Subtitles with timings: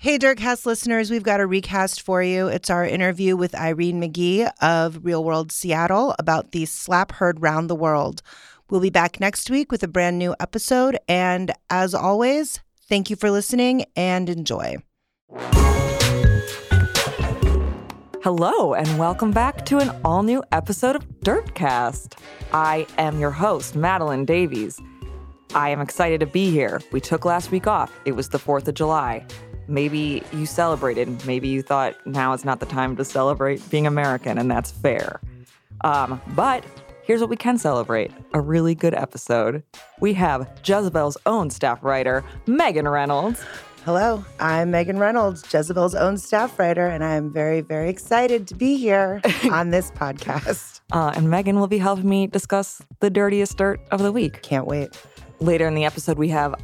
[0.00, 2.46] Hey, Dirtcast listeners, we've got a recast for you.
[2.46, 7.68] It's our interview with Irene McGee of Real World Seattle about the slap heard round
[7.68, 8.22] the world.
[8.70, 10.98] We'll be back next week with a brand new episode.
[11.08, 14.76] And as always, thank you for listening and enjoy.
[18.22, 22.16] Hello, and welcome back to an all new episode of Dirtcast.
[22.52, 24.80] I am your host, Madeline Davies.
[25.56, 26.80] I am excited to be here.
[26.92, 29.26] We took last week off, it was the 4th of July.
[29.68, 31.26] Maybe you celebrated.
[31.26, 35.20] Maybe you thought now is not the time to celebrate being American, and that's fair.
[35.82, 36.64] Um, but
[37.02, 39.62] here's what we can celebrate a really good episode.
[40.00, 43.44] We have Jezebel's own staff writer, Megan Reynolds.
[43.84, 48.76] Hello, I'm Megan Reynolds, Jezebel's own staff writer, and I'm very, very excited to be
[48.76, 49.20] here
[49.52, 50.80] on this podcast.
[50.92, 54.42] Uh, and Megan will be helping me discuss the dirtiest dirt of the week.
[54.42, 54.90] Can't wait.
[55.40, 56.54] Later in the episode, we have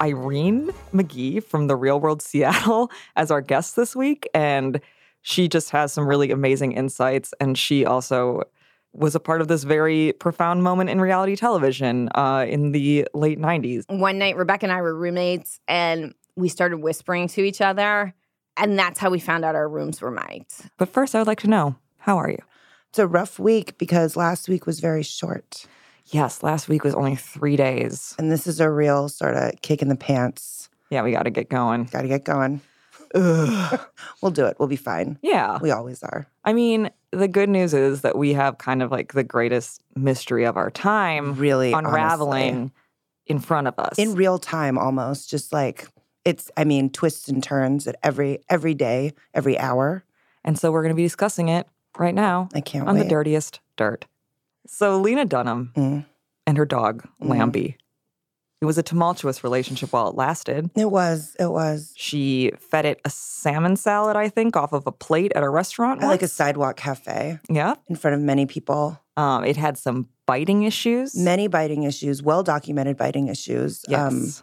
[0.00, 4.28] Irene McGee from the Real World Seattle as our guest this week.
[4.34, 4.80] And
[5.22, 7.34] she just has some really amazing insights.
[7.40, 8.44] And she also
[8.92, 13.38] was a part of this very profound moment in reality television uh, in the late
[13.38, 13.84] 90s.
[13.88, 18.14] One night, Rebecca and I were roommates and we started whispering to each other.
[18.56, 20.70] And that's how we found out our rooms were mic'd.
[20.76, 22.38] But first, I would like to know how are you?
[22.88, 25.66] It's a rough week because last week was very short.
[26.10, 28.14] Yes, last week was only three days.
[28.18, 30.68] And this is a real sort of kick in the pants.
[30.90, 31.84] Yeah, we got to get going.
[31.84, 32.60] Got to get going.
[33.14, 34.56] we'll do it.
[34.58, 35.18] We'll be fine.
[35.22, 35.58] Yeah.
[35.60, 36.26] We always are.
[36.44, 40.44] I mean, the good news is that we have kind of like the greatest mystery
[40.44, 42.72] of our time Really unraveling honestly.
[43.26, 43.98] in front of us.
[43.98, 45.30] in real time almost.
[45.30, 45.86] Just like
[46.24, 50.04] it's I mean, twists and turns at every every day, every hour.
[50.44, 51.66] and so we're going to be discussing it
[51.98, 53.04] right now I can't on wait.
[53.04, 54.06] the dirtiest dirt.
[54.72, 56.06] So Lena Dunham Mm.
[56.46, 57.28] and her dog, Mhm.
[57.28, 57.76] Lambie.
[58.62, 60.70] It was a tumultuous relationship while it lasted.
[60.76, 61.34] It was.
[61.40, 61.92] It was.
[61.96, 66.02] She fed it a salmon salad, I think, off of a plate at a restaurant.
[66.02, 67.74] Like a sidewalk cafe Yeah.
[67.88, 69.00] in front of many people.
[69.16, 71.16] Um, it had some biting issues.
[71.16, 73.82] Many biting issues, well documented biting issues.
[73.88, 74.42] um, Yes.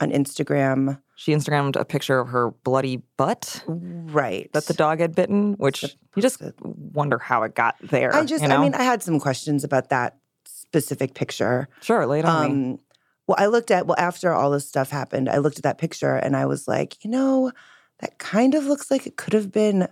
[0.00, 1.00] On Instagram.
[1.16, 4.50] she Instagrammed a picture of her bloody butt Right.
[4.52, 5.82] that the dog had bitten, which
[6.14, 8.14] you just wonder how it got there.
[8.14, 8.58] I just you know?
[8.58, 10.16] I mean, I had some questions about that
[10.46, 11.68] specific picture.
[11.80, 12.70] sure, lay it on me.
[12.74, 12.78] Um,
[13.26, 16.14] well, I looked at well after all this stuff happened, I looked at that picture
[16.14, 17.52] and I was like, you know,
[18.00, 19.88] that kind of looks like it could have been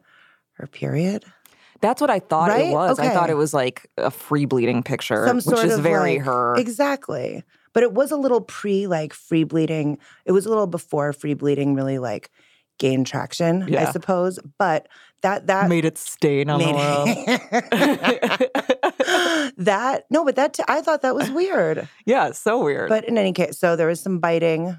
[0.55, 1.25] her period.
[1.83, 2.67] That's what I thought right?
[2.69, 2.99] it was.
[2.99, 6.55] I thought it was like a free bleeding picture, Some which is very like- her.
[6.57, 7.45] Exactly.
[7.77, 9.99] But it was a little pre like free bleeding.
[10.25, 12.31] It was a little before free bleeding really like
[12.79, 14.39] gained traction, I suppose.
[14.59, 14.89] But
[15.21, 17.09] that that made it stain on the world.
[19.59, 21.87] that no, but that t- I thought that was weird.
[22.07, 22.89] yeah, so weird.
[22.89, 24.75] But in any case, so there was some biting,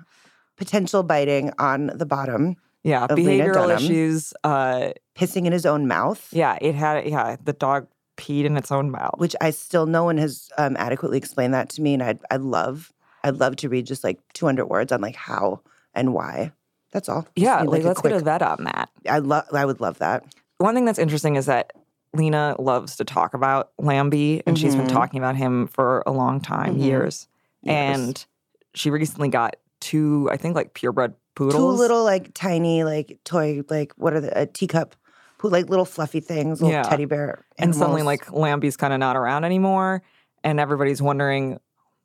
[0.58, 3.78] potential biting on the bottom, yeah, behavioral Dunham.
[3.78, 4.34] issues.
[4.44, 6.28] Uh, pissing in his own mouth.
[6.32, 7.08] yeah, it had.
[7.08, 9.16] Yeah, the dog peed in its own mouth.
[9.18, 12.42] which I still no one has um, adequately explained that to me, and I'd I'd
[12.42, 12.92] love
[13.24, 15.62] I'd love to read just like 200 words on like how
[15.94, 16.52] and why.
[16.92, 17.28] That's all.
[17.36, 18.90] Yeah, like, a let's get a vet on that.
[19.10, 20.24] I love I would love that.
[20.58, 21.74] One thing that's interesting is that
[22.14, 24.92] Lena loves to talk about Lambie, and she's been Mhm.
[24.92, 26.84] talking about him for a long time, Mhm.
[26.84, 27.28] years.
[27.62, 27.76] Years.
[28.08, 28.26] And
[28.74, 31.56] she recently got two, I think, like purebred poodles.
[31.56, 34.96] two little like tiny like toy like what are the a teacup,
[35.38, 36.84] poo- like little fluffy things, little Yeah.
[36.84, 37.46] teddy bear.
[37.58, 40.02] and suddenly, like Lambie's kind of not around anymore,
[40.44, 41.60] and everybody's wondering,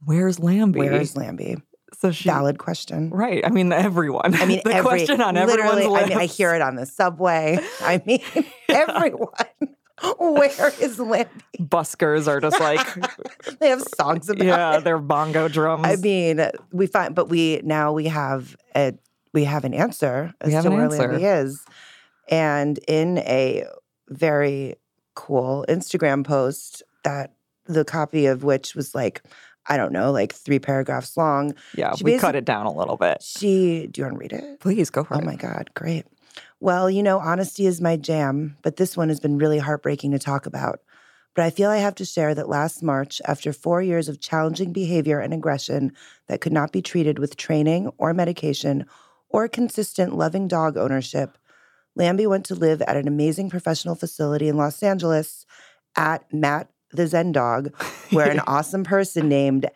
[0.05, 1.57] "Where's Lambie?" where's Lambie?
[1.99, 3.11] so she, Valid question.
[3.11, 3.45] right?
[3.47, 4.35] I mean, everyone.
[4.35, 5.63] I mean, the every, question on literally.
[5.85, 6.05] everyone's list.
[6.07, 7.59] I mean, I hear it on the subway.
[7.81, 8.21] I mean,
[8.69, 9.29] everyone.
[10.19, 11.31] Where is Lambie?
[11.61, 12.85] Buskers are just like,
[13.61, 14.85] They have songs about yeah, it.
[14.85, 15.85] they're bongo drums.
[15.87, 16.41] I mean,
[16.73, 18.95] we find, but we now we have a
[19.33, 21.09] we have an answer as We have to an where answer.
[21.09, 21.65] Lambie is,
[22.29, 23.65] and in a
[24.09, 24.77] very
[25.15, 27.35] cool Instagram post that
[27.67, 29.23] the copy of which was like
[29.67, 31.55] I don't know, like three paragraphs long.
[31.77, 33.23] yeah, we cut it down a little bit.
[33.23, 34.59] She, do you want to read it?
[34.59, 35.25] Please go for Oh it.
[35.25, 36.05] my God, great.
[36.59, 40.19] Well, you know, honesty is my jam, but this one has been really heartbreaking to
[40.19, 40.81] talk about.
[41.37, 44.73] But I feel I have to share that last March, after four years of challenging
[44.73, 45.93] behavior and aggression
[46.27, 48.85] that could not be treated with training or medication
[49.29, 51.39] or consistent loving dog ownership,
[51.95, 55.47] Lambie went to live at an amazing professional facility in Los Angeles
[55.97, 57.75] at Matt the Zen Dog,
[58.11, 59.67] where an awesome person named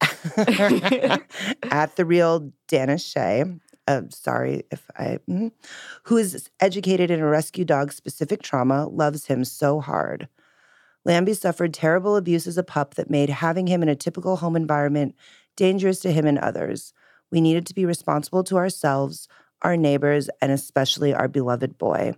[0.00, 3.44] at the real Danish Shea,
[3.88, 5.52] uh, sorry if I, mm,
[6.04, 10.28] who is educated in a rescue dog specific trauma, loves him so hard.
[11.04, 14.56] Lambie suffered terrible abuse as a pup that made having him in a typical home
[14.56, 15.14] environment
[15.56, 16.92] dangerous to him and others.
[17.30, 19.28] We needed to be responsible to ourselves,
[19.66, 22.14] our neighbors, and especially our beloved boy.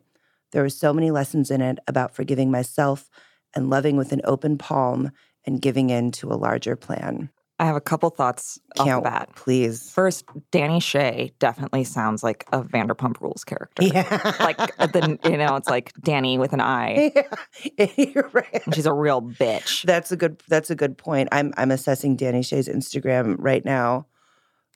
[0.53, 3.09] There were so many lessons in it about forgiving myself
[3.55, 5.11] and loving with an open palm
[5.47, 7.31] and giving in to a larger plan.
[7.59, 9.31] I have a couple thoughts off Can't the bat.
[9.35, 9.91] please.
[9.91, 13.83] First, Danny Shay definitely sounds like a Vanderpump Rules character.
[13.83, 14.37] Yeah.
[14.41, 17.13] Like uh, the you know, it's like Danny with an I,
[17.79, 17.87] yeah.
[17.97, 18.63] You're right.
[18.67, 19.83] and she's a real bitch.
[19.85, 21.31] That's a good that's a good point.
[21.33, 24.07] I'm I'm assessing Danny Shay's Instagram right now.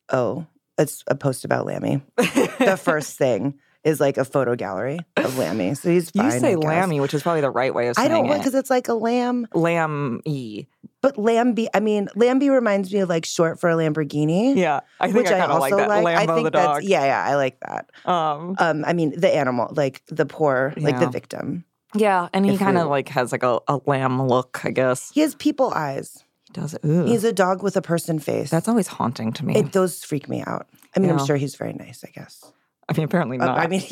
[0.08, 0.46] Oh,
[0.78, 2.02] it's a post about Lammy.
[2.16, 5.74] The first thing is like a photo gallery of Lammy.
[5.74, 6.54] So he's You say I.
[6.54, 8.38] Lammy, which is probably the right way of I saying don't want it.
[8.38, 10.66] because it's like a lamb, Lamb E.
[11.00, 11.68] but Lambie.
[11.74, 14.56] I mean, Lambie reminds me of like short for a Lamborghini.
[14.56, 15.90] Yeah, I think which I I, also like that.
[15.90, 16.82] I Lambo think the that's dog.
[16.84, 17.90] yeah, yeah, I like that.
[18.04, 21.64] Um, Um, I mean, the animal, like the poor, like the victim.
[21.94, 25.10] yeah, and he kind of like has like a, a lamb look, I guess.
[25.12, 26.22] He has people eyes.
[26.52, 26.76] Does.
[26.82, 28.50] He's a dog with a person face.
[28.50, 29.56] that's always haunting to me.
[29.56, 30.68] it, those freak me out.
[30.94, 31.18] I mean, Yeah.
[31.18, 32.04] I'm sure he's very nice.
[32.04, 32.44] I guess.
[32.88, 33.58] I mean, apparently Uh, not.
[33.58, 33.82] I mean,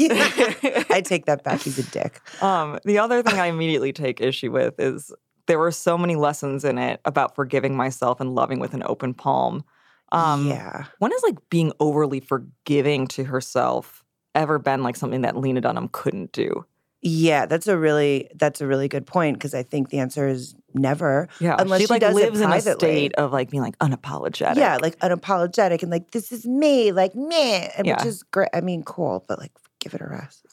[0.90, 1.60] I take that back.
[1.60, 2.20] He's a dick.
[2.42, 5.12] Um, the other thing I immediately take issue with is
[5.46, 9.14] there were so many lessons in it about forgiving myself and loving with an open
[9.14, 9.64] palm.
[10.12, 10.86] Um, yeah.
[10.98, 14.04] When has like being overly forgiving to herself
[14.34, 16.64] ever been like something that Lena Dunham couldn't do?
[17.02, 20.55] Yeah, that's a really that's a really good point because I think the answer is
[20.75, 21.29] never.
[21.41, 24.56] Yeah, Unless she she like lives in a state of like being like unapologetic.
[24.56, 27.97] Yeah, like unapologetic and like this is me, like me, Yeah.
[27.97, 28.50] which is great.
[28.52, 30.44] I mean, cool, but like give it a rest.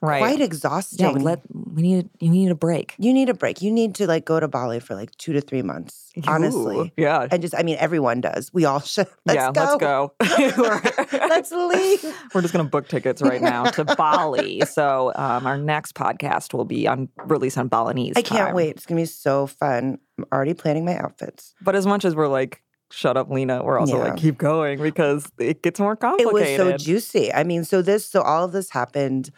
[0.00, 0.20] Right.
[0.20, 1.04] Quite exhausting.
[1.04, 2.94] yeah, let we need you need a break.
[2.98, 3.62] you need a break.
[3.62, 6.10] You need to like go to Bali for like two to three months.
[6.26, 8.52] Honestly, Ooh, yeah, and just I mean, everyone does.
[8.52, 9.06] We all should.
[9.26, 9.52] Let's yeah.
[9.52, 10.12] go.
[10.20, 11.12] Let's go.
[11.28, 12.14] Let's leave.
[12.34, 14.62] We're just going to book tickets right now to Bali.
[14.62, 18.14] So um, our next podcast will be on release on Balinese.
[18.16, 18.54] I can't time.
[18.54, 18.70] wait.
[18.76, 19.98] It's gonna be so fun.
[20.18, 21.54] I'm already planning my outfits.
[21.60, 24.04] But as much as we're like, shut up, Lena, we're also Yeah.
[24.10, 27.32] like, keep going because it gets more complicated It was so juicy.
[27.32, 29.30] I mean, so this, so all of this happened.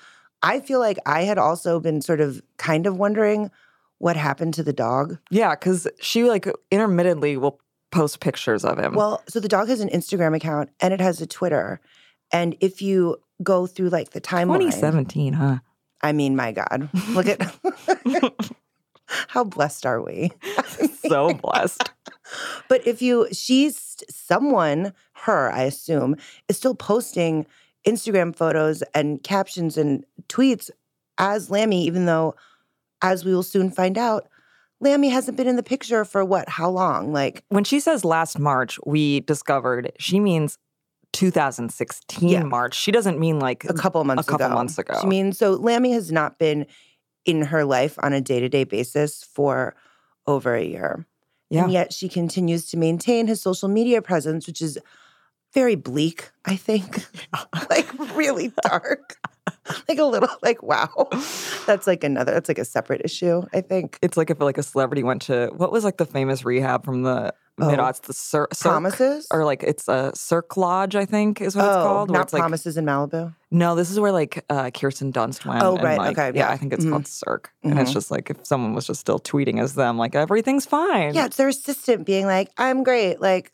[0.43, 3.51] I feel like I had also been sort of kind of wondering
[3.99, 5.19] what happened to the dog.
[5.31, 7.61] yeah, because she like intermittently will
[7.93, 8.95] post pictures of him.
[8.95, 11.81] Well, so the dog has an Instagram account and it has a Twitter.
[12.33, 15.59] And if you go through like the timeline, 2017, huh?
[16.01, 17.55] I mean, my God, look at
[19.07, 20.33] how blessed are we?
[21.07, 21.93] so blessed.
[22.69, 26.17] But if you, she's someone, her, I assume,
[26.49, 27.47] is still posting
[27.87, 30.71] Instagram photos and captions and tweets
[31.19, 32.35] as Lammy, even though,
[33.03, 34.29] as we will soon find out,
[34.81, 37.13] Lammy hasn't been in the picture for what, how long?
[37.13, 40.59] Like, When she says last March, we discovered she means
[41.13, 42.43] 2016 Yeah.
[42.43, 42.75] March.
[42.75, 44.55] She doesn't mean like a couple months couple ago.
[44.55, 44.95] months ago.
[45.01, 46.67] I mean, so Lammy has not been
[47.25, 49.75] in her life on a day to day basis for
[50.27, 51.07] over a year.
[51.51, 51.65] Yeah.
[51.65, 54.79] And yet she continues to maintain his social media presence, which is
[55.55, 57.05] very bleak, I think.
[57.71, 59.17] like really dark.
[59.89, 61.09] like a little like wow.
[61.67, 63.99] That's like another that's like a separate issue, I think.
[64.03, 67.03] It's like if like a celebrity went to what was like the famous rehab from
[67.03, 67.69] the Oh.
[67.69, 69.27] mid aughts, the Cir- Promises?
[69.31, 72.11] or like it's a Cirque Lodge, I think is what it's oh, called.
[72.11, 73.35] not it's like, promises in Malibu.
[73.51, 75.63] No, this is where like uh, Kirsten Dunst went.
[75.63, 76.51] Oh, right, like, okay, yeah, yeah.
[76.51, 76.91] I think it's Mhm.
[76.93, 77.93] called Cirque, and it's Mhm.
[77.95, 81.13] just like if someone was just still tweeting as them, like everything's fine.
[81.15, 83.21] Yeah, it's their assistant being like, I'm great.
[83.21, 83.53] Like,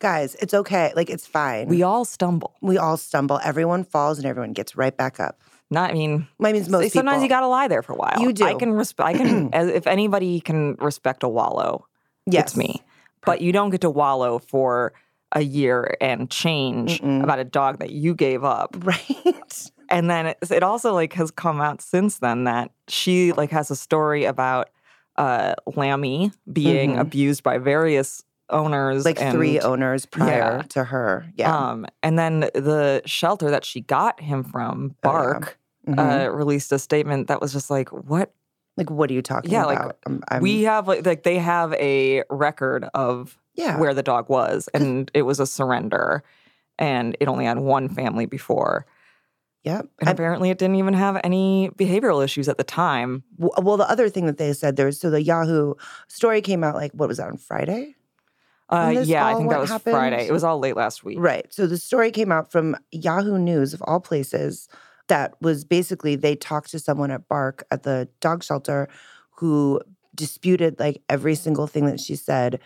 [0.00, 0.92] guys, it's okay.
[0.96, 1.68] Like, it's fine.
[1.68, 2.54] we all stumble.
[2.60, 3.38] we all stumble.
[3.44, 5.38] Everyone falls and everyone gets right back up.
[5.70, 7.22] Not, I mean, I mean, most sometimes people.
[7.22, 8.16] you got to lie there for a while.
[8.20, 8.44] You do.
[8.44, 9.08] I can respect.
[9.08, 9.50] I can.
[9.52, 11.86] as, if anybody can respect a wallow,
[12.26, 12.48] yes.
[12.48, 12.82] it's me.
[13.24, 14.92] But you don't get to wallow for
[15.32, 17.22] a year and change Mm-mm.
[17.22, 18.76] about a dog that you gave up.
[18.80, 19.00] Right.
[19.92, 23.72] And then it, it also like has come out since then that she like has
[23.72, 24.70] a story about
[25.16, 27.00] uh Lammy being Mhm.
[27.00, 30.62] abused by various owners like and, three owners prior Yeah.
[30.70, 31.26] to her.
[31.36, 31.56] Yeah.
[31.56, 35.12] Um and then the shelter that she got him from, Oh, yeah.
[35.12, 36.26] Bark, Mhm.
[36.26, 38.32] uh released a statement that was just like, what
[38.76, 39.98] like, what are you talking yeah, like, about?
[40.06, 43.78] I'm, I'm, we have like, like they have a record of yeah.
[43.78, 46.22] where the dog was and it was a surrender
[46.78, 48.86] and it only had one family before.
[49.64, 49.88] Yep.
[49.98, 53.22] And I- apparently it didn't even have any behavioral issues at the time.
[53.36, 55.74] well, the other thing that they said there, so the Yahoo
[56.08, 57.96] story came out like, what was that, on Friday?
[58.70, 59.94] Uh, yeah, I think that was happened?
[59.94, 60.26] Friday.
[60.26, 61.18] It was all late last week.
[61.20, 61.46] Right.
[61.52, 64.68] So the story came out from Yahoo News, of all places,
[65.08, 68.88] that was basically they talked to someone at Bark at the dog shelter
[69.38, 69.80] who
[70.14, 72.60] disputed like every single thing that she said.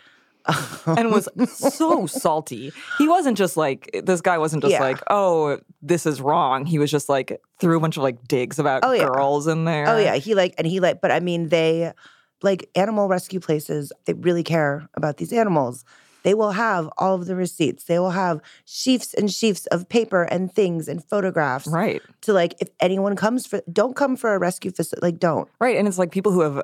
[0.85, 2.71] And was so salty.
[2.99, 4.81] He wasn't just like this guy wasn't just Yeah.
[4.81, 6.67] like, oh, this is wrong.
[6.67, 9.05] He was just like threw a bunch of like digs about Oh, yeah.
[9.07, 9.89] girls in there.
[9.89, 11.91] Oh yeah, he like and he like, but I mean, they
[12.45, 13.91] like animal rescue places.
[14.05, 15.83] They really care about these animals.
[16.23, 17.83] They will have all of the receipts.
[17.83, 22.01] They will have sheafs and sheafs of paper and things and photographs Right.
[22.21, 25.05] to like if anyone comes for don't come for a rescue facility.
[25.05, 25.47] Like don't.
[25.59, 25.75] Right.
[25.77, 26.63] And it's like people who have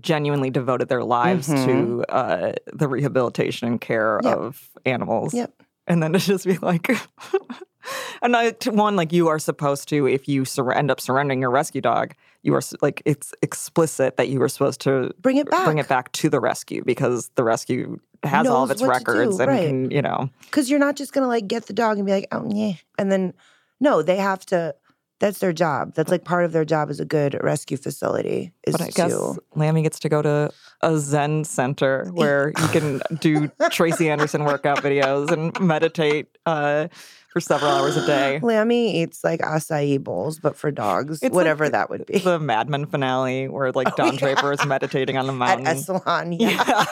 [0.00, 1.64] genuinely devoted their lives Mhm.
[1.66, 4.36] to uh, the rehabilitation and care Yep.
[4.38, 5.32] of animals.
[5.32, 5.52] Yep.
[5.86, 6.90] And then to just be like,
[8.22, 11.50] and I, one, like you are supposed to, if you sur- end up surrendering your
[11.50, 12.14] rescue dog,
[12.44, 15.64] you are like, it's explicit that you were supposed to Bring it back.
[15.64, 18.90] bring it back to the rescue because the rescue has all of its to do,
[18.90, 19.66] records and right.
[19.66, 22.28] can, you know, Because you're not just gonna like get the dog and be like,
[22.32, 22.74] oh yeah.
[22.98, 23.32] And then
[23.80, 24.74] no, they have to
[25.20, 25.94] that's their job.
[25.94, 28.92] That's like part of their job as a good rescue facility is But I to
[28.92, 30.50] guess Lammy gets to go to
[30.82, 36.88] a Zen center where you can do Tracy Anderson workout videos and meditate uh,
[37.34, 38.38] for several hours a day.
[38.42, 42.20] Lammy eats like acai bowls, but for dogs, It's whatever like that would be.
[42.20, 44.20] The Mad Men finale where like Oh, Don yeah.
[44.20, 45.66] Draper is meditating on the At mountain.
[45.66, 46.84] Esalen, yeah.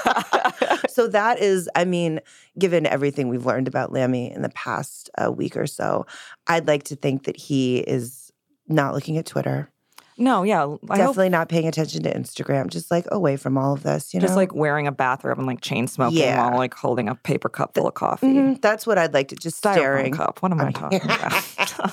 [0.60, 0.76] Yeah.
[0.88, 2.18] so that is, I mean,
[2.58, 6.06] given everything we've learned about Lammy in the past uh, week or so,
[6.48, 8.32] I'd like to think that he is
[8.66, 9.70] not looking at Twitter,
[10.22, 10.60] no, yeah.
[10.62, 14.14] I hope definitely not paying attention to Instagram, just like away from all of this,
[14.14, 14.24] you know?
[14.26, 16.48] just like wearing a bathrobe and like chain smoking Yeah.
[16.48, 18.28] while like holding a paper cup full of coffee.
[18.28, 20.40] Mhm, that's what I'd like to just Styrofoam staring, cup.
[20.42, 21.42] What am I talking about?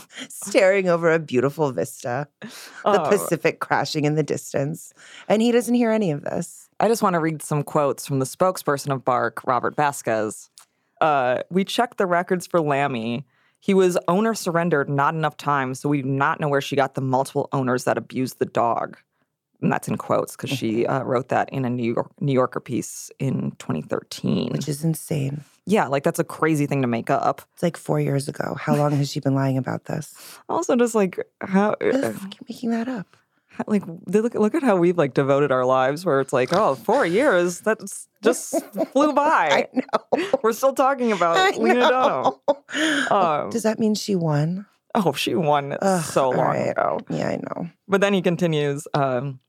[0.29, 2.49] staring over a beautiful vista, the
[2.85, 3.09] Oh.
[3.09, 4.93] Pacific crashing in the distance,
[5.27, 6.69] and he doesn't hear any of this.
[6.79, 10.49] I just want to read some quotes from the spokesperson of Bark, Robert Vasquez.
[11.01, 13.25] Uh, we checked the records for Lammy.
[13.59, 16.95] He was owner surrendered not enough times, so we do not know where she got
[16.95, 18.97] the multiple owners that abused the dog.
[19.61, 22.61] And that's in quotes because she uh, wrote that in a New, York, New Yorker
[22.61, 24.53] piece in 2013.
[24.53, 25.43] Which is insane.
[25.65, 27.41] yeah, like that's a crazy thing to make up.
[27.53, 28.55] It's like four years ago.
[28.57, 30.15] How long has she been lying about this?
[30.47, 32.15] Also, just like how, uh, are
[32.47, 33.17] making that up?
[33.67, 36.75] Like they look look at how we've like devoted our lives, where it's like, oh,
[36.75, 38.55] four years that's just
[38.93, 39.49] flew by.
[39.51, 40.27] I know.
[40.43, 42.33] We're still talking about I Lena Dunham.
[42.47, 43.15] know.
[43.15, 44.65] Um, Does that mean she won?
[44.95, 46.69] Oh, she won Ugh, so long right.
[46.71, 46.99] ago.
[47.09, 47.69] Yeah, I know.
[47.87, 48.87] But then he continues.
[48.93, 49.39] Um,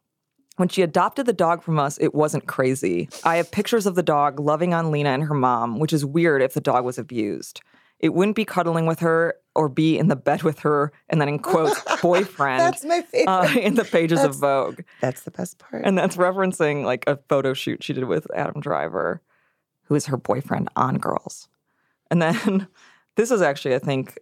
[0.57, 3.09] when she adopted the dog from us, it wasn't crazy.
[3.25, 6.43] I have pictures of the dog loving on Lena and her mom, which is weird
[6.43, 7.63] if the dog was abused.
[8.01, 11.29] It wouldn't be cuddling with her or be in the bed with her, and then
[11.29, 13.29] in quotes, boyfriend, That's my favorite.
[13.31, 14.81] uh, in the pages of Vogue.
[15.01, 15.85] That's the best part.
[15.85, 19.21] And that's referencing like a photo shoot she did with Adam Driver,
[19.85, 21.49] who is her boyfriend on Girls.
[22.11, 22.67] And then
[23.17, 24.19] this is actually, I think,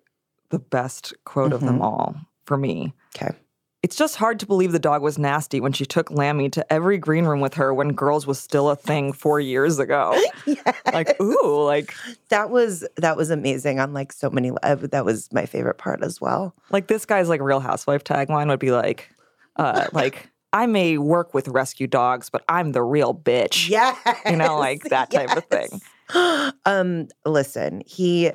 [0.50, 2.16] the best quote of them all
[2.46, 2.94] for me.
[3.14, 3.34] okay.
[3.82, 6.98] It's just hard to believe the dog was nasty when she took Lammy to every
[6.98, 10.20] green room with her when Girls was still a thing four years ago.
[10.46, 10.72] Yeah.
[10.92, 11.94] Like, ooh, like,
[12.30, 14.50] That was that was amazing on like so many.
[14.62, 16.54] Uh, that was my favorite part as well.
[16.70, 19.10] like this guy's like Real Housewife tagline would be like,
[19.56, 23.68] uh, like I may work with rescue dogs, but I'm the real bitch.
[23.68, 23.94] Yeah,
[24.28, 25.80] You know, like that type of thing.
[26.64, 28.30] um, listen, he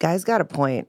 [0.00, 0.88] guy's got a point.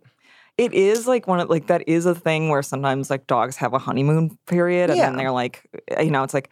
[0.58, 3.74] It is like one of like that is a thing where sometimes like dogs have
[3.74, 6.50] a honeymoon period and then they're like you know it's like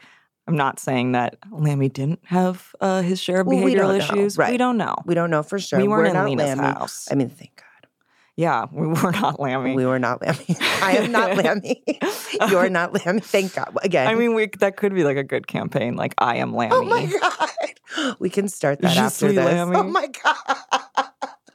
[0.48, 4.18] I'm not saying that Lammy didn't have uh, his share of Well, we behavioral don't
[4.18, 4.38] issues.
[4.38, 4.52] right.
[4.52, 4.94] We don't know.
[5.06, 5.80] We don't know for sure.
[5.80, 6.74] We weren't We're in not Lena's Lammy.
[6.74, 7.08] house.
[7.12, 7.90] I mean, thank God.
[8.36, 9.74] Yeah, we were not Lammy.
[9.76, 10.56] We were not Lammy.
[10.84, 11.84] I am not Lammy.
[12.50, 13.22] You're not Lammy.
[13.22, 13.76] Thank God.
[13.82, 14.08] Again.
[14.08, 15.96] I mean, we that could be like a good campaign.
[15.96, 16.76] Like I am Lammy.
[16.76, 18.16] oh my God.
[18.20, 19.44] We can start that Je after this.
[19.46, 19.78] Lammy.
[19.78, 20.36] Oh my God.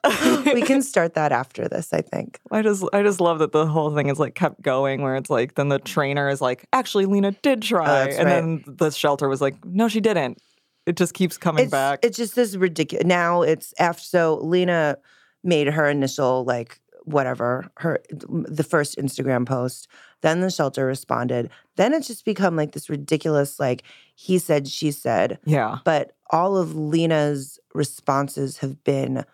[0.54, 2.40] we can start that after this, I think.
[2.50, 5.30] I just I just love that the whole thing is like kept going where it's
[5.30, 8.24] like then the trainer is like actually Lena did try Oh, and right.
[8.24, 10.38] then the shelter was like no she didn't.
[10.86, 12.00] It just keeps coming It's, back.
[12.02, 13.04] it's just this ridiculous.
[13.06, 14.96] Now it's after, so Lena
[15.44, 19.88] made her initial, like, whatever, her, the first Instagram post.
[20.22, 21.50] Then the shelter responded.
[21.76, 23.82] Then it's just become like this ridiculous, like,
[24.14, 25.38] he said, she said.
[25.44, 25.78] yeah.
[25.84, 29.24] but all of Lena's responses have been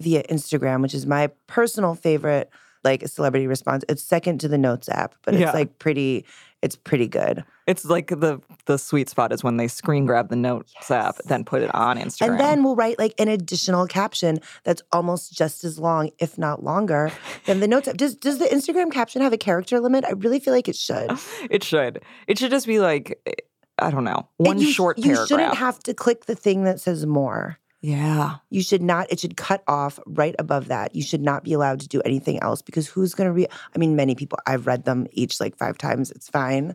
[0.00, 2.50] via Instagram, which is my personal favorite,
[2.82, 3.84] like celebrity response.
[3.88, 5.52] It's second to the Notes app, but it's Yeah.
[5.52, 6.24] like pretty,
[6.62, 7.44] it's pretty good.
[7.66, 11.44] It's like the the sweet spot is when they screen grab the notes app, then
[11.44, 12.32] put it on Instagram.
[12.32, 16.62] And then we'll write like an additional caption that's almost just as long, if not
[16.62, 17.10] longer,
[17.46, 17.96] than the Notes app.
[17.96, 20.04] Does does the Instagram caption have a character limit?
[20.04, 21.10] I really feel like it should.
[21.50, 22.02] it should.
[22.28, 23.18] It should just be like
[23.78, 25.20] I don't know, one you, short paragraph.
[25.20, 27.58] You shouldn't have to click the thing that says more.
[27.84, 28.36] Yeah.
[28.48, 30.94] You should not, it should cut off right above that.
[30.94, 33.48] You should not be allowed to do anything else because who's going to read?
[33.74, 36.10] I mean, many people, I've read them each like five times.
[36.10, 36.74] It's fine.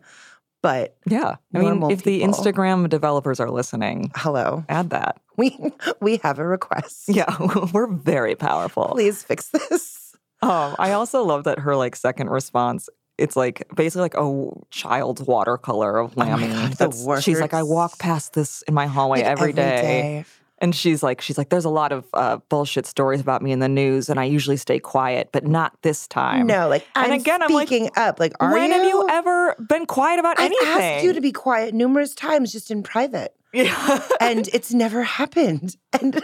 [0.62, 1.36] But Yeah.
[1.52, 2.22] I mean, if the.
[2.22, 5.20] Instagram developers are listening, hello, add that.
[5.36, 5.58] we
[6.00, 7.08] we have a request.
[7.08, 7.34] Yeah,
[7.72, 8.88] we're very powerful.
[8.92, 10.14] Please fix this.
[10.42, 12.88] Um, I also love that her like second response.
[13.18, 16.48] It's like basically like a child's watercolor of Oh Lammy.
[16.48, 20.24] God, That's- she's like, I walk past this in my hallway Like, every day.
[20.62, 23.60] And she's like, she's like, there's a lot of uh, bullshit stories about me in
[23.60, 26.46] the news, and I usually stay quiet, but not this time.
[26.46, 28.20] No, like And I'm again, I'm like, speaking up.
[28.20, 28.76] Like, are when you?
[28.76, 30.58] have you ever been quiet about anything?
[30.62, 30.94] I've anything?
[30.96, 34.02] asked you to be quiet numerous times, just in private, Yeah.
[34.20, 35.76] and it's never happened.
[36.00, 36.22] And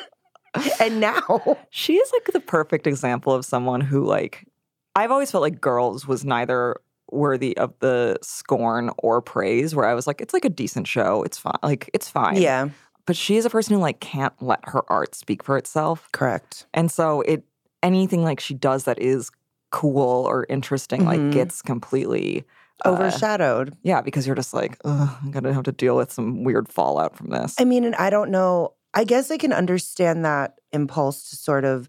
[0.80, 4.46] and now, she is like the perfect example of someone who, like,
[4.94, 6.76] I've always felt like girls was neither
[7.10, 9.74] worthy of the scorn or praise.
[9.74, 11.22] Where I was like, it's like a decent show.
[11.24, 11.58] It's fine.
[11.62, 12.36] Like, it's fine.
[12.40, 12.68] yeah,
[13.06, 16.08] But she is a person who like can't let her art speak for itself.
[16.12, 16.66] correct.
[16.74, 17.44] And so it
[17.82, 19.30] anything like she does that is
[19.70, 21.06] cool or interesting Mhm.
[21.06, 22.44] like gets completely
[22.84, 23.74] uh, Overshadowed.
[23.82, 27.16] yeah, because you're just like, Ugh, I'm gonna have to deal with some weird fallout
[27.16, 27.54] from this.
[27.58, 28.72] I mean, and I don't know.
[28.92, 31.88] I guess I can understand that impulse to sort of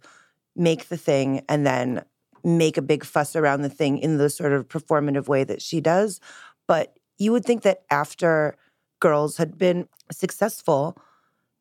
[0.55, 2.03] make the thing and then
[2.43, 5.81] make a big fuss around the thing in the sort of performative way that she
[5.81, 6.19] does.
[6.67, 8.55] But you would think that after
[8.99, 10.97] girls had been successful,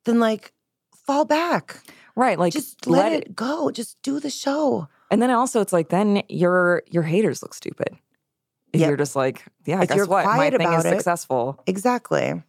[0.07, 0.53] then like
[1.07, 1.83] fall back.
[2.17, 3.71] right, like just let, it, go.
[3.71, 4.89] Just do the show.
[5.11, 7.91] And then also it's like then your your haters look stupid.
[8.73, 8.89] If Yep.
[8.89, 10.25] you're just like, yeah, If guess you're what?
[10.27, 11.63] My thing is about it- successful.
[11.67, 12.43] Exactly.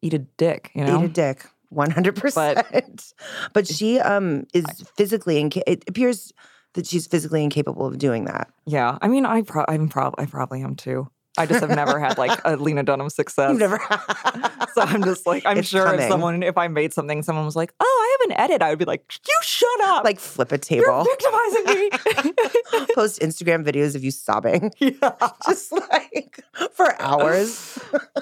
[0.00, 1.00] Eat a dick, you know?
[1.02, 1.46] Eat a dick.
[1.74, 3.12] 100%.
[3.52, 4.64] But, she um is
[4.96, 6.32] physically inca- it appears
[6.74, 8.48] that she's physically incapable of doing that.
[8.66, 8.98] yeah.
[9.02, 11.10] I mean, I pro- I'm prob I probably am too.
[11.38, 13.56] I just have never had like a Lena Dunham success.
[13.56, 13.78] Never
[14.74, 16.00] So I'm just like, I'm It's sure coming.
[16.00, 18.70] if someone, if I made something, someone was like, "Oh, I have an edit," I
[18.70, 20.04] would be like, "You shut up!
[20.04, 20.84] like flip a table.
[20.84, 24.72] you're victimizing me." Post Instagram videos of you sobbing.
[24.78, 25.14] yeah.
[25.46, 26.40] Just like
[26.72, 27.78] for hours.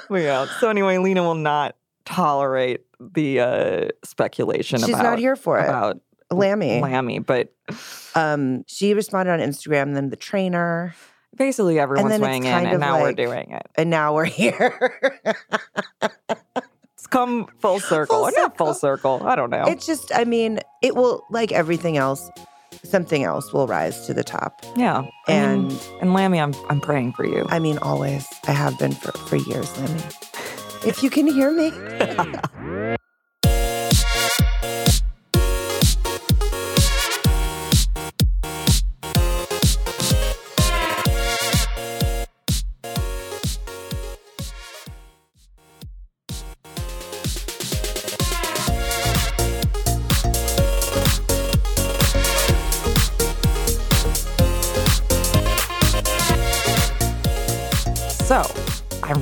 [0.08, 0.46] Well, yeah.
[0.60, 5.64] So anyway, Lena will not tolerate the uh, speculation She's about not here for it.
[5.68, 6.80] about Lammy.
[6.80, 7.52] Lammy, but
[8.14, 10.94] Um, she responded on Instagram, then the trainer,
[11.36, 13.66] basically everyone's then it's weighing in, and of now we're doing it.
[13.76, 14.92] and now we're here.
[16.98, 19.20] It's come full circle, Full or not full circle.
[19.24, 19.64] I don't know.
[19.66, 22.28] it's just, I mean, it will like everything else.
[22.84, 24.64] Something else will rise to the top.
[24.76, 27.46] yeah, I And mean, and Lammy, I'm I'm praying for you.
[27.48, 28.26] I mean, always.
[28.48, 30.00] I have been for, for years, Lammy.
[30.84, 31.70] If you can hear me.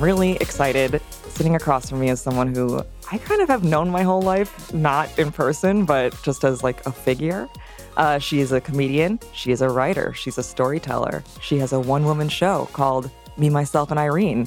[0.04, 1.00] really excited.
[1.28, 4.72] Sitting across from me is someone who I kind of have known my whole life,
[4.74, 7.48] not in person, but just as like a figure.
[7.96, 9.18] Uh, she is a comedian.
[9.32, 10.12] She is a writer.
[10.12, 11.24] She's a storyteller.
[11.40, 14.46] She has a one woman show called Me, Myself, and Irene.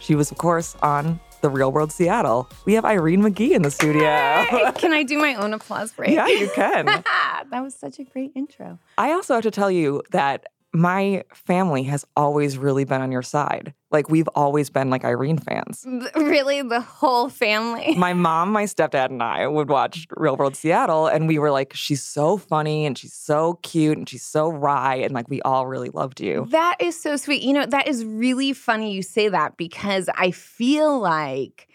[0.00, 2.50] She was, of course, on The Real World Seattle.
[2.66, 4.02] We have Irene McGee in the studio.
[4.74, 6.10] Can I do my own applause break?
[6.10, 6.84] yeah, you can.
[7.50, 8.78] that was such a great intro.
[8.98, 13.22] I also have to tell you that my family has always really been on your
[13.22, 13.74] side.
[13.90, 15.84] Like, we've always been like Irene fans.
[16.14, 17.94] Really, the whole family.
[17.96, 21.72] my mom, my stepdad, and I would watch Real World Seattle, and we were like,
[21.74, 25.66] she's so funny and she's so cute and she's so wry, and like we all
[25.66, 26.46] really loved you.
[26.50, 27.42] That is so sweet.
[27.42, 31.66] You know, that is really funny you say that because I feel like,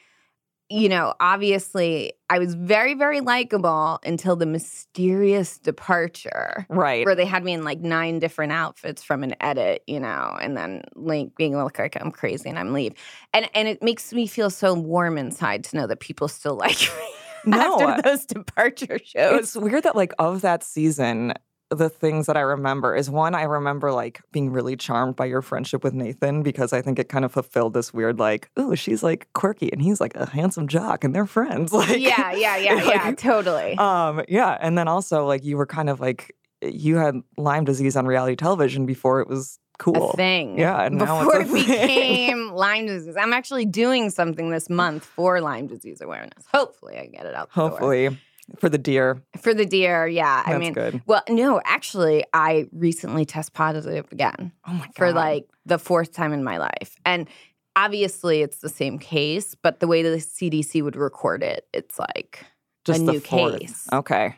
[0.70, 6.66] you know, obviously I was very, very likable until the mysterious departure.
[6.70, 7.06] Right.
[7.06, 10.58] Where they had me in like nine different outfits from an edit, you know, and
[10.58, 12.94] then like being look like I'm crazy and I'm leave.
[13.34, 16.80] And and it makes me feel so warm inside to know that people still like
[16.80, 17.14] me
[17.46, 19.40] No, after uh those departure shows.
[19.40, 21.34] It's weird that like of that season,
[21.72, 25.42] the things that I remember is one, I remember like being really charmed by your
[25.42, 29.02] friendship with Nathan because I think it kind of fulfilled this weird like, oh, she's
[29.02, 31.74] like quirky and he's like a handsome jock and they're friends.
[31.86, 33.78] Like yeah, yeah, yeah, like, yeah, totally.
[33.78, 37.98] Um, yeah, and then also like you were kind of like you had Lyme disease
[37.98, 40.12] on reality television before it was cool.
[40.12, 40.58] a thing.
[40.58, 43.16] Yeah, before it became Lyme disease.
[43.18, 46.46] I'm actually doing something this month for Lyme disease awareness.
[46.54, 47.50] Hopefully, I get it out.
[47.54, 47.62] the
[48.10, 48.18] door.
[48.60, 49.22] For the deer.
[49.42, 50.08] for the deer.
[50.08, 51.02] Yeah, That's I mean, good.
[51.08, 54.96] well, no, actually, I recently test positive again Oh my god.
[54.96, 57.28] for like the fourth time in my life, and
[57.76, 62.46] obviously, it's the same case, but the way the CDC would record it, it's like
[62.86, 63.60] just a new fourth.
[63.60, 63.88] case.
[63.92, 64.36] Okay.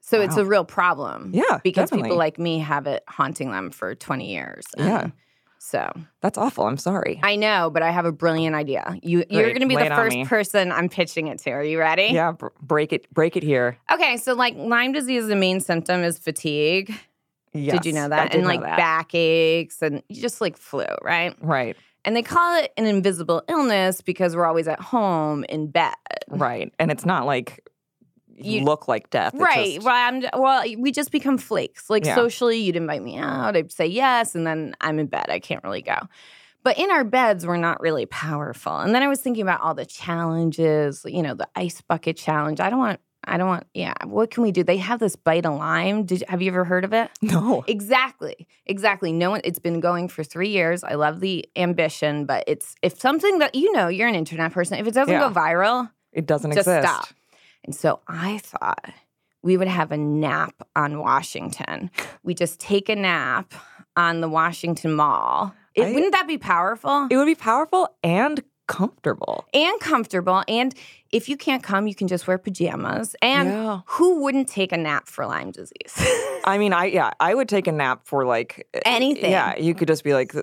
[0.00, 1.32] so it's a real problem.
[1.34, 1.58] Yeah.
[1.64, 2.08] because definitely.
[2.10, 4.64] people like me have it haunting them for 20 years.
[4.78, 5.08] Yeah.
[5.62, 5.92] So
[6.22, 6.64] That's awful.
[6.64, 7.20] I'm sorry.
[7.22, 8.96] I know, but I have a brilliant idea.
[9.02, 11.50] You you're going to be Lay the first person I'm pitching it to.
[11.50, 12.08] Are you ready?
[12.12, 13.76] yeah, br- break it break it here.
[13.92, 16.94] Okay, so like Lyme disease, the main symptom is fatigue.
[17.52, 18.32] Yes, Did you know that?
[18.32, 18.78] and know like that.
[18.78, 21.36] back aches and just like flu, right?
[21.42, 21.76] Right.
[22.06, 25.92] And they call it an invisible illness because we're always at home in bed.
[26.28, 26.72] Right.
[26.78, 27.68] And it's not like
[28.44, 29.32] you, look like death.
[29.34, 29.74] Right.
[29.74, 31.88] just- well, I'm well, we just become flakes.
[31.90, 32.14] Like Yeah.
[32.14, 35.26] socially, you'd invite me out, I'd say yes, and then I'm in bed.
[35.28, 35.96] I can't really go.
[36.62, 38.76] But in our beds, we're not really powerful.
[38.78, 42.60] And then I was thinking about all the challenges, you know, the ice bucket challenge.
[42.60, 43.92] I don't want I don't want, yeah.
[44.06, 44.64] What can we do?
[44.64, 46.04] They have this bite of lime.
[46.06, 47.10] Did have you ever heard of it?
[47.22, 47.62] No.
[47.68, 48.48] Exactly.
[48.64, 49.12] Exactly.
[49.12, 50.82] No one it's been going for three years.
[50.82, 54.78] I love the ambition, but it's if something that you know, you're an internet person,
[54.78, 55.28] if it doesn't Yeah.
[55.28, 56.88] go viral, It doesn't Just exist.
[56.88, 57.08] stop.
[57.64, 58.90] And so I thought
[59.42, 61.90] we would have a nap on Washington.
[62.22, 63.52] We just take a nap
[63.96, 65.54] on the Washington Mall.
[65.74, 69.46] It, I- wouldn't that be powerful It would be powerful and comfortable.
[69.54, 70.42] and comfortable?
[70.46, 70.74] And
[71.10, 73.16] if you can't come, you can just wear pajamas.
[73.22, 73.80] And Yeah.
[73.86, 75.94] who wouldn't take a nap for Lyme disease?
[76.44, 79.30] I mean, I yeah, I would take a nap for like eh, Anything.
[79.30, 80.34] Yeah, you could just be like,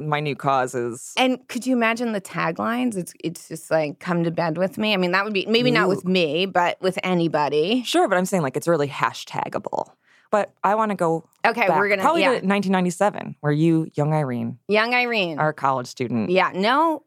[0.00, 2.96] my new cause is And could you imagine the taglines?
[2.96, 4.94] It's it's just like come to bed with me.
[4.94, 7.82] I mean, that would be maybe not with me, but with anybody.
[7.84, 9.90] sure, but I'm saying like it's really hashtagable.
[10.30, 12.28] But I want to go Okay, back, we're gonna probably yeah.
[12.28, 15.38] to 1997, where you, young Irene, Young Irene.
[15.38, 16.30] are a college student.
[16.30, 17.04] yeah, no,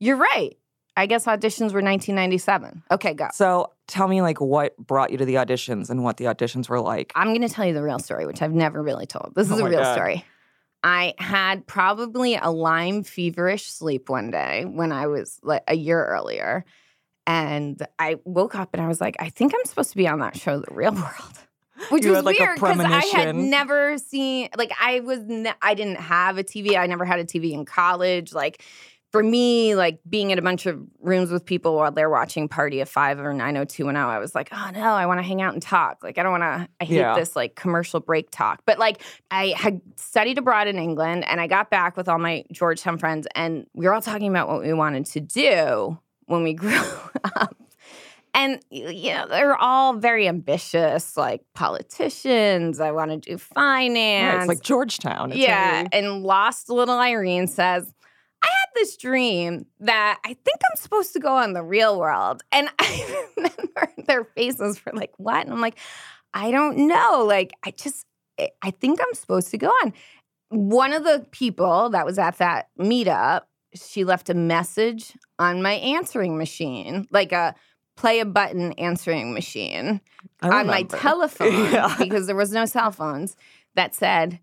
[0.00, 0.56] you're right.
[0.96, 2.82] I guess auditions were 1997.
[2.90, 3.28] Okay, go.
[3.32, 6.80] So tell me like what brought you to the auditions and what the auditions were
[6.80, 7.10] like.
[7.16, 9.32] I'm going to tell you the real story, which I've never really told.
[9.34, 9.92] This Oh is a real God.
[9.94, 10.24] story.
[10.84, 16.04] I had probably a Lyme feverish sleep one day when I was like a year
[16.04, 16.66] earlier.
[17.26, 20.18] And I woke up and I was like, I think I'm supposed to be on
[20.18, 21.38] that show, The Real World.
[21.88, 25.74] Which You was like, weird because I had never seen, like, I was, ne- I
[25.74, 26.76] didn't have a TV.
[26.78, 28.32] I never had a TV in college.
[28.32, 28.62] Like,
[29.14, 32.80] for me, like being in a bunch of rooms with people while they're watching Party
[32.80, 35.62] of Five or 90210, I was like, oh no, I want to hang out and
[35.62, 36.02] talk.
[36.02, 37.14] Like, I don't want to, I hate Yeah.
[37.14, 38.62] this like commercial break talk.
[38.66, 42.44] But like, I had studied abroad in England and I got back with all my
[42.50, 45.96] Georgetown friends and we were all talking about what we wanted to do
[46.26, 46.76] when we grew
[47.36, 47.56] up.
[48.36, 52.80] And you know, they're all very ambitious, like politicians.
[52.80, 54.32] I want to do finance.
[54.34, 55.30] Right, it's like Georgetown.
[55.30, 57.94] It's Yeah, really- and lost little Irene says,
[58.44, 62.42] I had this dream that I think I'm supposed to go on the real world.
[62.52, 65.44] And I remember their faces were like, what?
[65.44, 65.78] And I'm like,
[66.34, 67.24] I don't know.
[67.26, 68.04] Like, I just,
[68.38, 69.92] I- I think I'm supposed to go on.
[70.50, 73.42] One of the people that was at that meetup,
[73.74, 77.54] she left a message on my answering machine, like a
[77.96, 80.00] play a button answering machine
[80.42, 81.94] on my telephone Yeah.
[81.98, 83.36] because there was no cell phones
[83.76, 84.38] that said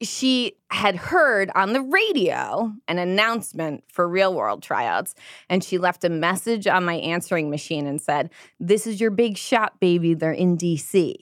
[0.00, 5.14] she had heard on the radio an announcement for real world tryouts
[5.48, 8.30] and she left a message on my answering machine and said
[8.60, 11.14] this is your big shot baby they're in dc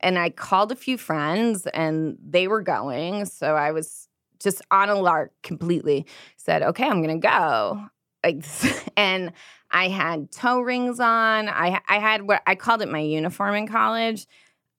[0.00, 4.90] and i called a few friends and they were going so i was just on
[4.90, 7.80] a lark completely said okay i'm gonna go
[8.24, 8.44] like
[8.96, 9.32] and
[9.70, 11.48] I had toe rings on.
[11.48, 14.26] I I had what I called it my uniform in college.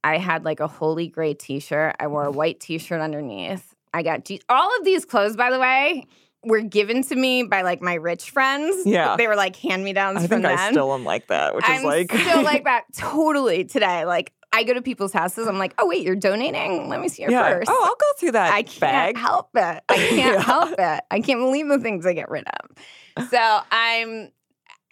[0.03, 1.95] I had like a holy gray t-shirt.
[1.99, 2.37] I wore a mm-hmm.
[2.37, 3.75] white t-shirt underneath.
[3.93, 6.07] I got G- all of these clothes, by the way,
[6.43, 8.85] were given to me by like my rich friends.
[8.85, 9.17] Yeah.
[9.17, 11.65] they were like hand me downs I from think I still am like that, which
[11.67, 14.05] I'm is like still like that totally today.
[14.05, 15.47] Like I go to people's houses.
[15.47, 16.87] I'm like, oh wait, you're donating.
[16.89, 17.53] Let me see your yeah.
[17.53, 17.67] purse.
[17.69, 19.17] Oh, I'll go through that I can't bag.
[19.17, 19.83] help it.
[19.89, 20.41] I can't Yeah.
[20.41, 21.03] help it.
[21.11, 23.29] I can't believe the things I get rid of.
[23.29, 24.31] So I'm,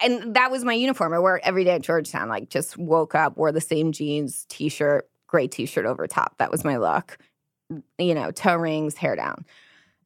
[0.02, 1.14] and that was my uniform.
[1.14, 2.30] I wore it every day at Georgetown.
[2.30, 6.38] Like just woke up, wore the same jeans, t-shirt, gray t-shirt over top.
[6.38, 7.18] That was my look.
[7.72, 9.46] Mm, you know, toe rings, hair down.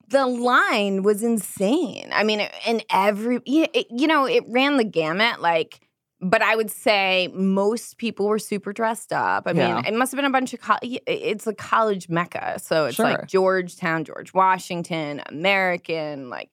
[0.10, 2.10] The line was insane.
[2.13, 5.41] I mean, and every, it- you know, it ran the gamut.
[5.41, 5.80] Like,
[6.19, 9.47] but I would say most people were super dressed up.
[9.47, 9.75] I Yeah.
[9.75, 12.60] mean, it must have been a bunch of, co- it's a college mecca.
[12.60, 13.06] So it's Sure.
[13.06, 16.49] like Georgetown, George Washington, American, like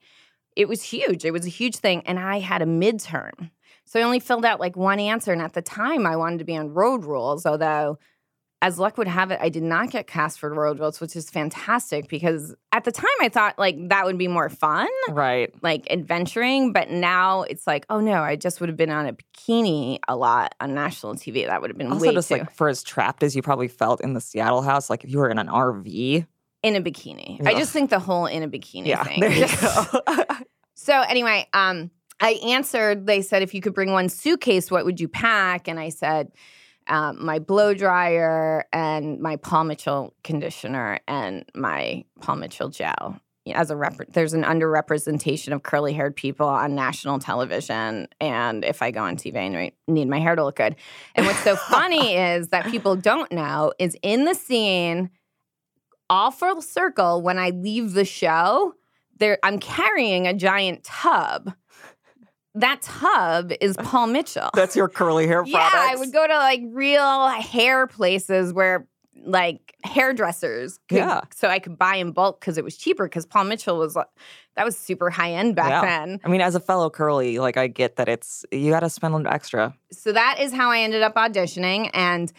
[0.59, 1.25] it was huge.
[1.25, 2.03] It was a huge thing.
[2.05, 3.51] And I had a midterm.
[3.87, 5.33] So I only filled out like one answer.
[5.33, 7.99] And at the time, I wanted to be on road rules, although
[8.61, 11.31] as luck would have it, I did not get cast for road rules, which is
[11.31, 15.55] fantastic because at the time I thought like that would be more fun, right.
[15.63, 16.73] like adventuring.
[16.73, 20.17] But now it's like, oh no, I just would have been on a bikini a
[20.17, 21.47] lot on national TV.
[21.47, 24.01] That would have been Also, just too like for as trapped as you probably felt
[24.01, 26.27] in the Seattle house, like if you were in an RV.
[26.65, 27.47] in a bikini.
[27.47, 29.21] I just think the whole in a bikini Yeah, thing.
[29.21, 29.85] there you go.
[30.81, 33.05] So anyway, um, I answered.
[33.05, 35.67] They said, if you could bring one suitcase, what would you pack?
[35.67, 36.31] And I said,
[36.87, 43.21] um, my blow dryer and my Paul Mitchell conditioner and my Paul Mitchell gel.
[43.53, 48.81] As a rep- there's an underrepresentation of curly haired people on national television, and if
[48.81, 50.77] I go on TV, and I need- need my hair to look good.
[51.17, 55.11] And what's so funny is that people don't know is in the scene,
[56.09, 57.21] all full circle.
[57.21, 58.75] When I leave the show,
[59.19, 61.53] there I'm carrying a giant tub
[62.55, 64.51] that tub is Paul Mitchell.
[64.55, 65.55] That's your curly hair product.
[65.75, 65.89] yeah.
[65.93, 68.87] I would go to like real hair places where
[69.25, 71.21] like hairdressers could, Yeah.
[71.35, 74.07] so I could buy in bulk because it was cheaper because Paul Mitchell was like
[74.57, 75.83] that was super high end back Yeah.
[75.83, 76.21] then.
[76.25, 79.15] I mean, as a fellow curly, like I get that it's you got to spend
[79.15, 79.75] a little extra.
[79.93, 82.33] so that is how I ended up auditioning and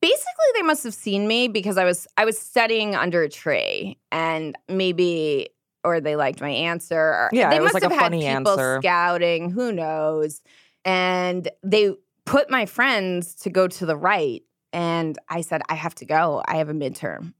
[0.00, 3.98] basically they must have seen me because I was I was studying under a tree
[4.12, 5.48] and maybe
[5.84, 8.12] or they liked my answer or Yeah, they it was must like a have had
[8.12, 8.78] people answer.
[8.82, 10.40] scouting who knows?
[10.84, 11.94] And they
[12.24, 14.42] put my friends to go to the right
[14.72, 16.42] and I said I have to go.
[16.48, 17.34] I have a midterm.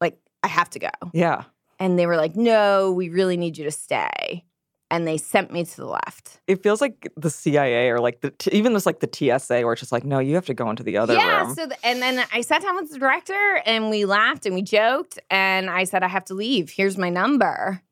[0.00, 0.90] Like I have to go.
[1.12, 1.44] Yeah,
[1.78, 4.44] and they were like no we really need you to stay
[4.90, 8.32] and they sent me to the left it feels like the CIA or like the
[8.52, 10.82] even just like the TSA, where it's just like, no, you have to go into
[10.82, 11.54] the other yeah, room.
[11.54, 14.62] so th- and then I sat down with the director and we laughed and we
[14.62, 16.70] joked and I said I have to leave.
[16.70, 17.82] Here's my number.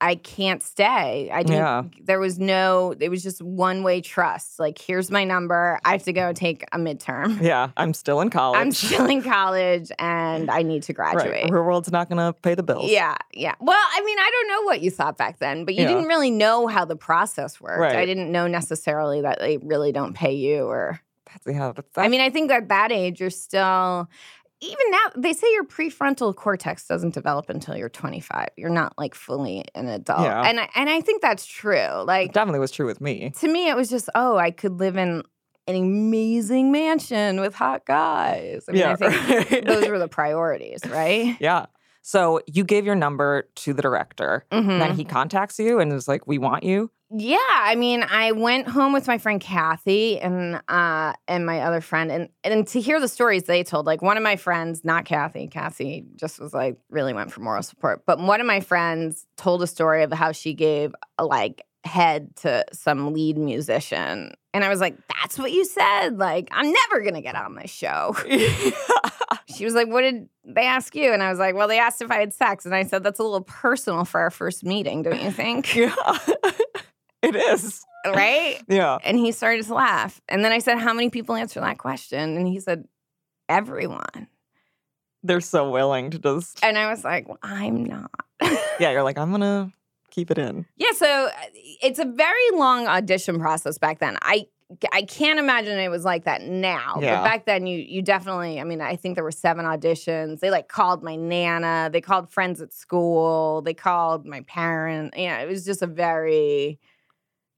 [0.00, 1.28] I can't stay.
[1.32, 1.82] I didn't, Yeah.
[2.04, 4.60] there was no it was just one way trust.
[4.60, 5.80] Like here's my number.
[5.84, 7.40] I have to go take a midterm.
[7.42, 8.58] yeah, I'm still in college.
[8.60, 11.30] I'm still in college and I need to graduate.
[11.44, 11.50] Right.
[11.50, 12.90] Real world's not going to pay the bills.
[12.90, 13.54] Yeah, yeah.
[13.60, 15.88] Well, I mean, I don't know what you thought back then, but you Yeah.
[15.88, 17.80] didn't really know how the process worked.
[17.80, 17.96] Right.
[17.96, 22.06] I didn't know necessarily that they really don't pay you or That's, yeah, that's, I
[22.08, 24.08] mean, I think at that age, you're still,
[24.60, 28.48] even now, they say your prefrontal cortex doesn't develop until you're 25.
[28.56, 30.20] You're not like fully an adult.
[30.22, 30.42] Yeah.
[30.42, 31.76] And, I, and I think that's true.
[31.76, 33.30] it Like, definitely was true with me.
[33.38, 35.22] to me, it was just, oh, I could live in
[35.68, 38.64] an amazing mansion with hot guys.
[38.68, 39.64] I mean, I think right.
[39.66, 41.36] those were the priorities, right?
[41.40, 41.66] yeah.
[42.02, 44.46] So you gave your number to the director.
[44.50, 44.78] Mhm.
[44.78, 48.68] Then he contacts you and is like, "We want you." Yeah, I mean, I went
[48.68, 53.00] home with my friend Kathy and uh and my other friend and and to hear
[53.00, 56.76] the stories they told, like one of my friends, not Kathy, Kathy just was like
[56.90, 60.32] really went for moral support, but one of my friends told a story of how
[60.32, 64.32] she gave a like head to some lead musician.
[64.52, 66.18] And I was like, that's what you said?
[66.18, 68.14] Like, I'm never gonna get on this show.
[69.54, 71.12] She was like, What did they ask you?
[71.12, 72.66] And I was like, Well, they asked if I had sex.
[72.66, 75.76] And I said, That's a little personal for our first meeting, don't you think?
[77.22, 77.84] it is.
[78.06, 78.60] right?
[78.68, 78.98] Yeah.
[79.04, 80.20] And he started to laugh.
[80.28, 82.36] And then I said, How many people answer that question?
[82.36, 82.86] And he said,
[83.48, 84.28] Everyone.
[85.22, 86.62] They're so willing to just.
[86.62, 88.10] And I was like, well, I'm not.
[88.78, 89.72] Yeah, you're like, I'm gonna
[90.10, 90.64] keep it in.
[90.76, 91.30] yeah, so uh,
[91.82, 94.16] it's a very long audition process back then.
[94.22, 94.46] I
[94.92, 96.98] I can't imagine it was like that now.
[97.00, 97.16] Yeah.
[97.16, 100.38] But back then you you definitely, I mean, I think there were seven auditions.
[100.38, 105.14] They like called my nana, they called friends at school, they called my parent.
[105.16, 106.78] Yeah, it was just a very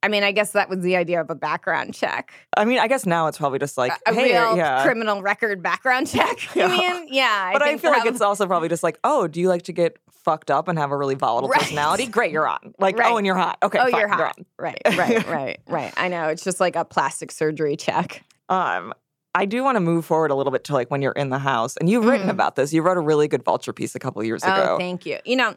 [0.02, 2.32] I mean, I guess that was the idea of a background check.
[2.56, 4.82] I mean, I guess now it's probably just like, a hey, real yeah.
[4.82, 6.38] criminal record background check.
[6.56, 6.66] Yeah.
[6.66, 7.50] I mean, yeah.
[7.52, 9.72] but I, think feel like it's also probably just like, oh, do you like to
[9.72, 11.60] get fucked up and have a really volatile Right.
[11.60, 12.06] personality?
[12.06, 12.74] Great, you're on.
[12.78, 13.12] Like, Right.
[13.12, 13.58] oh, and you're hot.
[13.62, 14.34] Okay, oh, fine, you're hot.
[14.38, 14.46] on.
[14.58, 15.92] right, right, right, right.
[15.98, 16.28] I know.
[16.28, 18.24] It's just like a plastic surgery check.
[18.48, 18.94] Um,
[19.34, 21.38] I do want to move forward a little bit to like when you're in the
[21.38, 22.32] house, and you've written Mhm.
[22.32, 22.72] about this.
[22.72, 24.54] You wrote a really good vulture piece a couple years ago.
[24.56, 24.78] Oh, ago.
[24.78, 25.18] thank you.
[25.26, 25.54] You know,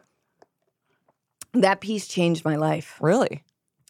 [1.54, 2.98] that piece changed my life.
[3.00, 3.42] really?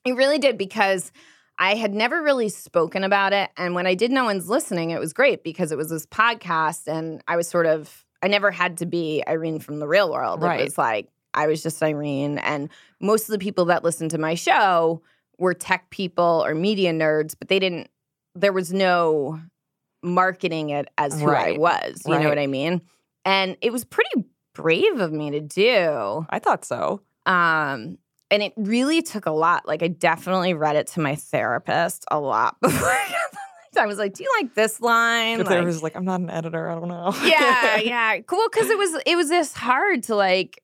[0.04, 1.12] It really did because
[1.58, 3.50] I had never really spoken about it.
[3.56, 6.88] And when I did No One's Listening, it was great because it was this podcast
[6.88, 10.42] and I was sort of, I never had to be Irene from the real world.
[10.42, 10.60] Right.
[10.60, 12.38] It was like, I was just Irene.
[12.38, 15.02] And most of the people that listened to my show
[15.38, 17.88] were tech people or media nerds, but they didn't,
[18.34, 19.40] there was no
[20.02, 22.02] marketing it as who I was.
[22.06, 22.82] You know what I mean?
[23.24, 26.26] And it was pretty brave of me to do.
[26.30, 27.00] I thought so.
[27.26, 27.98] Um,
[28.35, 29.66] and it really took a lot.
[29.66, 33.31] Like I definitely read it to my therapist a lot before I got
[33.73, 36.05] the I was like, "Do you like this line?" If there Like, was like, I'm
[36.05, 36.68] not an editor.
[36.70, 37.12] I don't know.
[37.25, 38.47] yeah, yeah, cool.
[38.53, 40.62] Because it was it was this hard to like,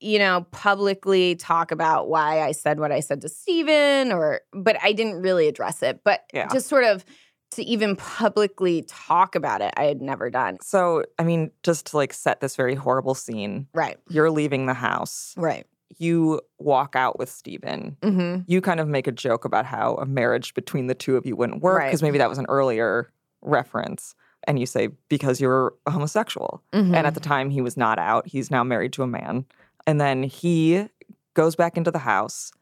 [0.00, 4.76] you know, publicly talk about why I said what I said to Steven or, but
[4.82, 6.00] I didn't really address it.
[6.04, 6.48] But Yeah.
[6.52, 7.04] just sort of
[7.52, 10.58] to even publicly talk about it, I had never done.
[10.62, 14.74] So, I mean, just to like set this very horrible scene, Right, you're leaving the
[14.74, 15.34] house.
[15.36, 15.66] right.
[15.98, 17.96] You walk out with Steven.
[18.02, 18.42] Mm-hmm.
[18.46, 21.36] You kind of make a joke about how a marriage between the two of you
[21.36, 21.86] wouldn't work Right.
[21.88, 23.10] because maybe that was an earlier
[23.42, 24.14] reference.
[24.46, 26.62] And you say, because you're a homosexual.
[26.72, 26.94] Mm-hmm.
[26.94, 28.26] And at the time, he was not out.
[28.26, 29.44] He's now married to a man.
[29.86, 30.86] And then he
[31.34, 32.52] goes back into the house,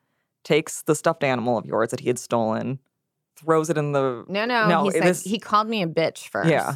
[0.42, 2.80] takes the stuffed animal of yours that he had stolen,
[3.36, 4.24] throws it in the.
[4.28, 4.68] No, no.
[4.68, 6.50] No, he, said, he called me a bitch first.
[6.50, 6.74] Yeah.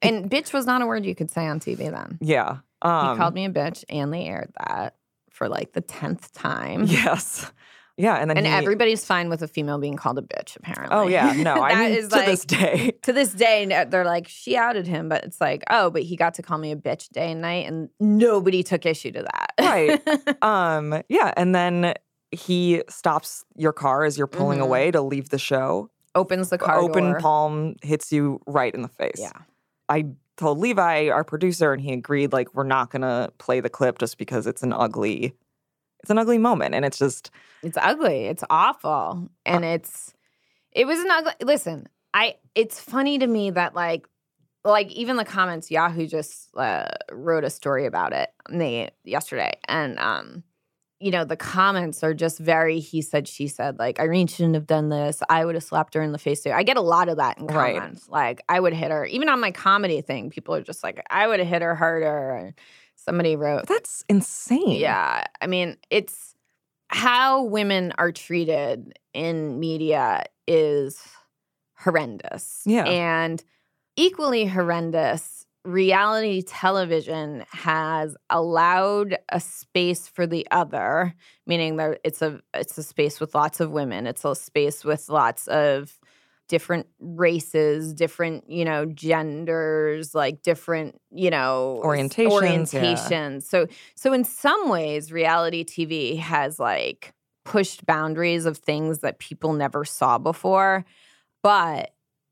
[0.00, 2.18] And bitch was not a word you could say on TV then.
[2.20, 2.58] Yeah.
[2.82, 4.94] Um, he called me a bitch and they aired that
[5.36, 6.84] for like the 10th time.
[6.84, 7.52] Yes.
[7.98, 8.16] Yeah.
[8.16, 10.96] And then And he, everybody's fine with a female being called a bitch, apparently.
[10.96, 11.32] Oh, yeah.
[11.32, 12.92] No, I mean, is to like, this day.
[13.02, 16.34] to this day, they're like, she outed him, but it's like, oh, but he got
[16.34, 19.52] to call me a bitch day and night, and nobody took issue to that.
[19.60, 20.42] Right.
[20.42, 21.32] um, yeah.
[21.36, 21.94] And then
[22.32, 24.64] he stops your car as you're pulling Mhm.
[24.64, 25.90] away to leave the show.
[26.14, 27.20] Opens the car Open door.
[27.20, 29.18] palm hits you right in the face.
[29.18, 29.32] Yeah.
[29.88, 33.98] I told Levi, our producer, and he agreed like we're not gonna play the clip
[33.98, 35.34] just because it's an ugly
[36.02, 36.74] it's an ugly moment.
[36.74, 37.30] And it's just
[37.62, 38.26] It's ugly.
[38.26, 39.28] It's awful.
[39.44, 40.14] And it's
[40.72, 44.06] it was an ugly listen, I it's funny to me that like
[44.64, 49.98] like even the comments Yahoo just uh, wrote a story about it they yesterday and
[49.98, 50.42] um
[51.00, 54.66] you know the comments are just very he said she said like Irene shouldn't have
[54.66, 57.08] done this I would have slapped her in the face too I get a lot
[57.08, 57.76] of that in Right.
[57.78, 61.04] comments like I would hit her even on my comedy thing people are just like
[61.10, 62.54] I would have hit her harder and
[62.94, 64.80] somebody wrote that's insane.
[64.80, 65.24] yeah.
[65.40, 66.34] I mean, it's
[66.88, 71.02] how women are treated in media is
[71.78, 72.62] horrendous.
[72.64, 72.84] Yeah.
[72.84, 73.42] And
[73.96, 81.14] equally horrendous, reality television has allowed a space for the other,
[81.46, 84.06] meaning that it's a it's a space with lots of women.
[84.06, 85.98] It's a space with lots of
[86.48, 92.94] different races, different, you know, genders, like different, you know, s- Orientations, yeah.
[92.94, 93.42] orientations.
[93.42, 97.12] So so in some ways reality TV has like
[97.44, 100.84] pushed boundaries of things that people never saw before,
[101.42, 101.90] but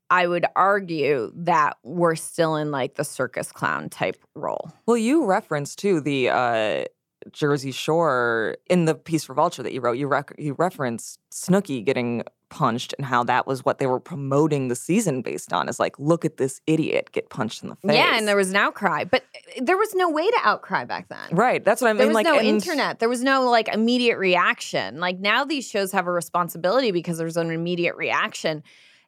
[0.09, 4.71] I would argue that we're still in like the circus clown type role.
[4.85, 6.85] Well, you referenced too the uh,
[7.31, 9.97] Jersey Shore in the piece for Vulture that you wrote.
[9.97, 14.67] You rec- you referenced Snooki getting punched and how that was what they were promoting
[14.67, 15.67] the season based on.
[15.67, 17.95] Is like, look at this idiot get punched in the face.
[17.95, 21.07] Yeah, and there was an outcry, but uh, there was no way to outcry back
[21.09, 21.35] then.
[21.35, 21.65] right.
[21.65, 21.97] That's what I mean.
[21.97, 22.99] There was like, no and- internet.
[22.99, 24.99] There was no like immediate reaction.
[24.99, 28.61] Like now these shows have a responsibility because there's an immediate reaction.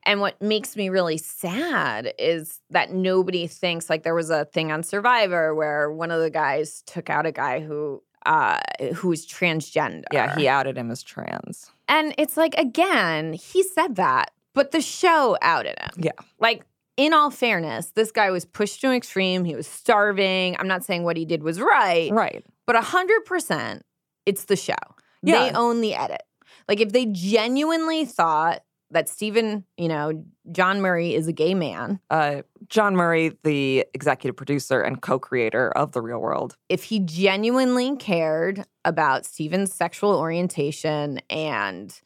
[0.08, 4.72] And what makes me really sad is that nobody thinks like there was a thing
[4.72, 8.60] on Survivor where one of the guys took out a guy who uh
[8.96, 10.06] who was transgender.
[10.12, 11.70] Yeah, he outed him as trans.
[11.88, 15.91] And it's like again, he said that, but the show outed him.
[15.98, 16.12] Yeah.
[16.39, 16.63] Like
[16.98, 19.46] in all fairness, this guy was pushed to an extreme.
[19.46, 20.56] He was starving.
[20.58, 22.43] I'm not saying what he did was right, Right.
[22.65, 23.82] but 100%
[24.26, 24.74] it's the show.
[25.22, 25.39] Yeah.
[25.43, 26.24] They own the edit.
[26.67, 32.00] Like if they genuinely thought that Stephen, you know, Jon Murray is a gay man,
[32.10, 36.56] Uh, Jon Murray, the executive producer and co-creator of The Real World.
[36.69, 42.00] if he genuinely cared about Stephen's sexual orientation and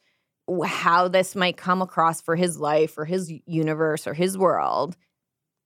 [0.66, 4.96] how this might come across for his life or his universe or his world,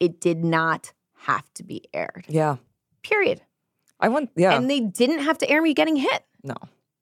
[0.00, 2.26] it did not have to be aired.
[2.28, 2.56] Yeah.
[3.02, 3.40] Period.
[3.98, 4.30] I want.
[4.36, 4.54] Yeah.
[4.54, 6.24] And they didn't have to air me getting hit.
[6.42, 6.54] no.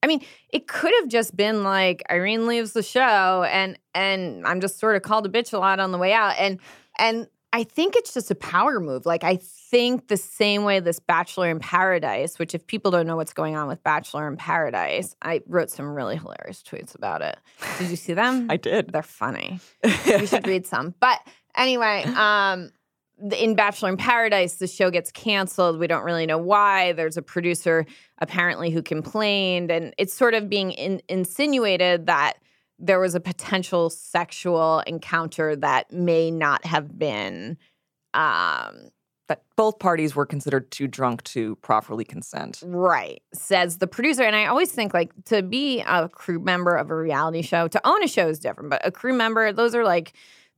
[0.04, 4.60] I mean, it could have just been like Irene leaves the show and and I'm
[4.60, 6.34] just sort of called a bitch a lot on the way out.
[6.38, 6.60] And
[6.98, 9.06] and I think it's just a power move.
[9.06, 13.16] Like I think the same way this Bachelor in Paradise, which if people don't know
[13.16, 17.38] what's going on with Bachelor in Paradise, I wrote some really hilarious tweets about it.
[17.78, 18.48] Did you see them?
[18.50, 18.92] I did.
[18.92, 19.58] They're funny.
[20.04, 20.94] You should read some.
[21.00, 21.18] But
[21.56, 22.72] anyway, um,
[23.32, 25.78] in Bachelor in Paradise, the show gets canceled.
[25.78, 26.92] We don't really know why.
[26.92, 27.86] There's a producer
[28.18, 32.34] apparently who complained, and it's sort of being in- insinuated that
[32.78, 37.56] there was a potential sexual encounter that may not have been.
[38.14, 38.90] Um,
[39.28, 42.62] that both parties were considered too drunk to properly consent.
[42.66, 44.22] Right, says the producer.
[44.22, 47.80] And I always think like to be a crew member of a reality show, to
[47.88, 50.12] own a show is different, but a crew member, those are like,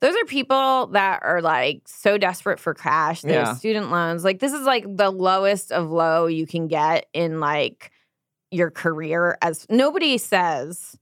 [0.07, 3.23] those are people that are like so desperate for cash.
[3.23, 3.47] They Yeah.
[3.49, 4.23] have student loans.
[4.25, 7.91] Like, this is like the lowest of low you can get in like
[8.53, 9.37] your career.
[9.43, 10.97] As nobody says,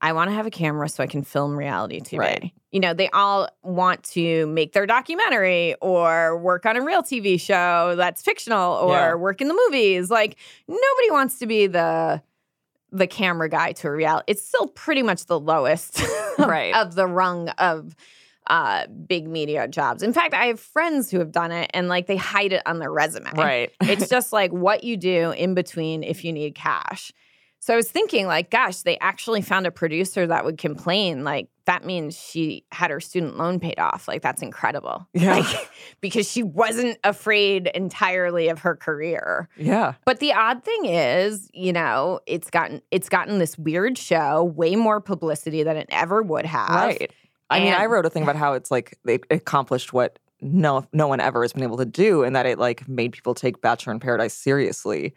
[0.00, 2.18] I want to have a camera so I can film reality TV.
[2.18, 2.52] Right.
[2.72, 7.40] You know, they all want to make their documentary or work on a real TV
[7.40, 9.14] show that's fictional or Yeah.
[9.14, 10.10] work in the movies.
[10.10, 12.22] Like nobody wants to be the
[12.90, 14.24] the camera guy to a reality.
[14.28, 16.02] It's still pretty much the lowest
[16.38, 16.74] Right.
[16.74, 17.94] of the rung of
[18.48, 20.02] uh, big media jobs.
[20.02, 22.78] In fact, I have friends who have done it and like they hide it on
[22.78, 23.30] their resume.
[23.36, 23.70] Right.
[23.82, 27.12] It's just like what you do in between if you need cash.
[27.60, 31.24] So I was thinking, like, gosh, they actually found a producer that would complain.
[31.24, 34.06] Like, that means she had her student loan paid off.
[34.06, 35.08] Like, that's incredible.
[35.12, 35.38] Yeah.
[35.40, 35.68] Like,
[36.00, 39.48] because she wasn't afraid entirely of her career.
[39.56, 39.94] yeah.
[40.04, 44.76] But the odd thing is, you know, it's gotten it's gotten this weird show, way
[44.76, 46.70] more publicity than it ever would have.
[46.70, 47.12] Right.
[47.50, 51.08] I mean, I wrote a thing about how it's like they accomplished what no no
[51.08, 53.92] one ever has been able to do, and that it like made people take Bachelor
[53.92, 55.14] in Paradise seriously,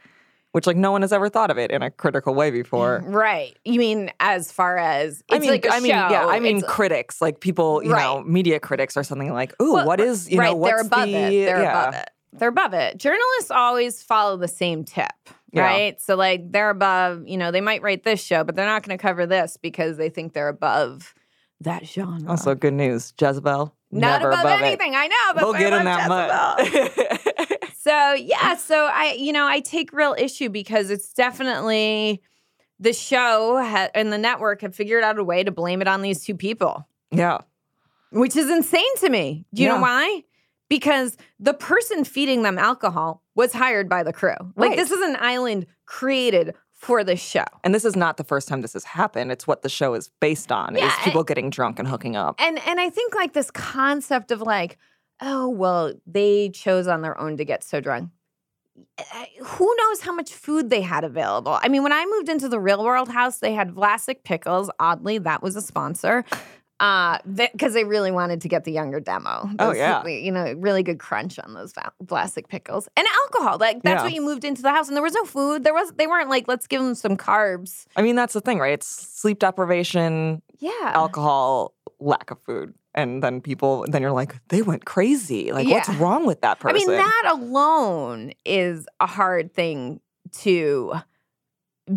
[0.51, 3.01] which like no one has ever thought of it in a critical way before.
[3.05, 3.57] Right.
[3.65, 6.61] You mean as far as it's I mean, like a I mean, yeah, I mean,
[6.61, 10.39] critics, like people, you know, media critics or something like, ooh, Well, what is, you
[10.39, 11.45] right, know, what's they're above the, it.
[11.45, 11.81] They're yeah.
[11.81, 12.09] above it.
[12.33, 12.97] They're above it.
[12.97, 15.11] Journalists always follow the same tip,
[15.51, 15.63] Yeah.
[15.63, 16.01] right?
[16.01, 18.97] So like they're above, you know, they might write this show, but they're not going
[18.97, 21.13] to cover this because they think they're above
[21.61, 22.29] that genre.
[22.29, 23.13] Also, good news.
[23.19, 23.75] Jezebel.
[23.91, 24.95] not never above, above, anything.
[24.95, 25.35] I know, It.
[25.35, 26.57] but They'll get in that
[26.87, 27.07] Jezebel.
[27.47, 27.57] mud.
[27.83, 32.21] So yeah, so I, you know, I take real issue because it's definitely
[32.79, 36.03] the show ha- and the network have figured out a way to blame it on
[36.03, 37.39] these two people, yeah.
[38.11, 39.45] which is insane to me.
[39.55, 39.75] Do you Yeah.
[39.77, 40.23] know why?
[40.69, 44.35] Because the person feeding them alcohol was hired by the crew.
[44.55, 44.77] Like Right.
[44.77, 47.45] this is an island created for the show.
[47.63, 49.31] And this is not the first time this has happened.
[49.31, 50.75] It's what the show is based on.
[50.75, 52.35] Yeah, is people getting drunk and hooking up.
[52.39, 54.79] And and I think like this concept of like,
[55.21, 58.09] oh well, they chose on their own to get so drunk.
[58.97, 61.59] Eh, eh, who knows how much food they had available?
[61.61, 64.71] I mean, when I moved into the real world house, they had Vlasic pickles.
[64.79, 66.25] Oddly, that was a sponsor.
[66.81, 69.47] Uh, because they really wanted to get the younger demo.
[69.59, 70.03] Oh, yeah.
[70.07, 71.73] you know, really good crunch on those
[72.03, 73.59] Vlasic pickles and alcohol.
[73.59, 74.03] Like that's Yeah.
[74.03, 75.63] what you moved into the house, and there was no food.
[75.63, 77.85] There was they weren't like let's give them some carbs.
[77.95, 78.73] I mean, that's the thing, right?
[78.73, 82.73] It's sleep deprivation, Yeah, alcohol, lack of food.
[82.95, 85.51] And then people, then you're like, they went crazy.
[85.53, 86.75] Like, what's wrong with that person?
[86.75, 90.01] I mean, that alone is a hard thing
[90.39, 90.95] to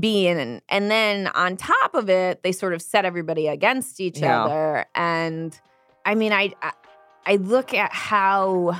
[0.00, 0.38] be in.
[0.38, 4.44] And, and then on top of it, they sort of set everybody against each Yeah.
[4.44, 4.86] other.
[4.94, 5.58] And
[6.04, 6.72] I mean, I, I
[7.26, 8.78] I look at how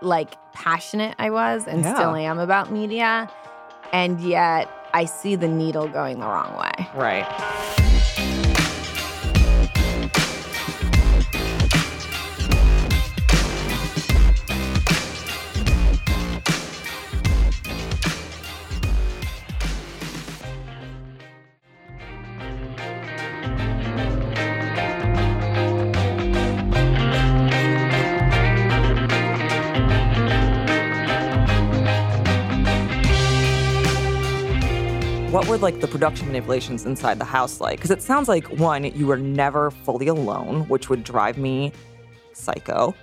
[0.00, 1.94] like passionate I was and Yeah.
[1.94, 3.30] still am about media,
[3.92, 6.88] and yet I see the needle going the wrong way.
[6.94, 7.81] right.
[35.62, 37.76] Like the production manipulations inside the house like?
[37.78, 41.72] Because it sounds like one, you were never fully alone, which would drive me
[42.32, 42.94] psycho.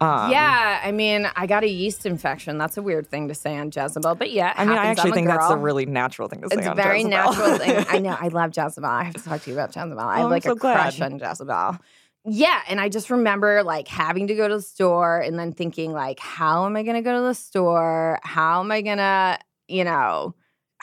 [0.00, 2.58] Um, yeah, I mean, I got a yeast infection.
[2.58, 5.28] That's a weird thing to say on Jezebel, but yeah, I mean, I actually think
[5.28, 6.56] that's a really natural thing to say.
[6.58, 7.16] It's a very Jezebel.
[7.32, 7.86] natural thing.
[7.88, 8.16] I know.
[8.20, 8.88] I love Jezebel.
[8.90, 9.98] I have to talk to you about Jezebel.
[9.98, 11.78] I Oh, have I'm like so a crush on Jezebel.
[12.26, 15.92] Yeah, and I just remember like having to go to the store and then thinking
[15.92, 18.18] like, how am I going to go to the store?
[18.24, 19.38] How am I going to,
[19.68, 20.34] you know,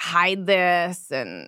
[0.01, 1.11] hide this?
[1.11, 1.47] And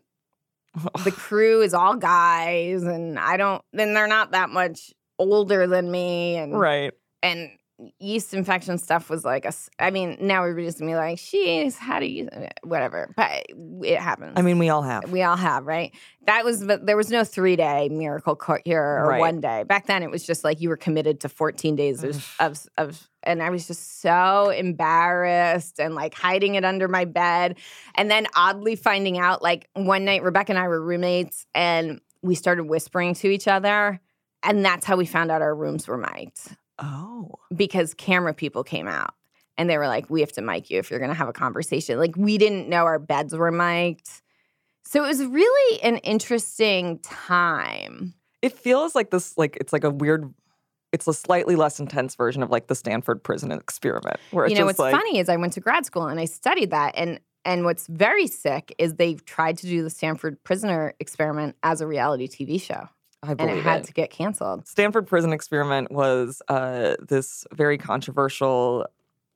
[1.04, 3.64] the crew is all guys, and I don't.
[3.74, 6.94] Then they're not that much older than me, and right.
[7.22, 7.50] and
[8.00, 12.00] yeast infection stuff was like a, I mean, now everybody's gonna be like, she's how
[12.00, 13.12] do you eh, whatever.
[13.18, 13.46] But
[13.84, 14.34] it happens.
[14.36, 15.12] I mean, we all have.
[15.12, 15.94] we all have, right?
[16.28, 19.20] That was but there was no three day miracle cure or Right.
[19.20, 19.64] one day.
[19.64, 23.10] Back then it was just like you were committed to 14 days of, of of
[23.24, 27.58] and I was just so embarrassed and like hiding it under my bed.
[27.96, 32.36] And then oddly finding out like one night Rebecca and I were roommates and we
[32.36, 34.00] started whispering to each other.
[34.44, 37.32] And that's how we found out our rooms were mic'd oh.
[37.56, 39.14] because camera people came out
[39.58, 41.34] and they were like, "We have to mic you if you're going to have a
[41.34, 44.10] conversation." Like we didn't know our beds were mic'd,
[44.86, 48.14] so it was really an interesting time.
[48.42, 50.34] It feels like this, like it's like a weird.
[50.92, 54.60] It's a slightly less intense version of like the Stanford prison experiment, where it's you
[54.60, 57.20] know, what's like, funny is I went to grad school and I studied that, and
[57.46, 61.88] and what's very sick is they've tried to do the Stanford prisoner experiment as a
[61.88, 62.90] reality TV show,
[63.24, 63.86] I and it had it.
[63.86, 64.68] to get canceled.
[64.68, 68.86] Stanford Prison Experiment was uh, this very controversial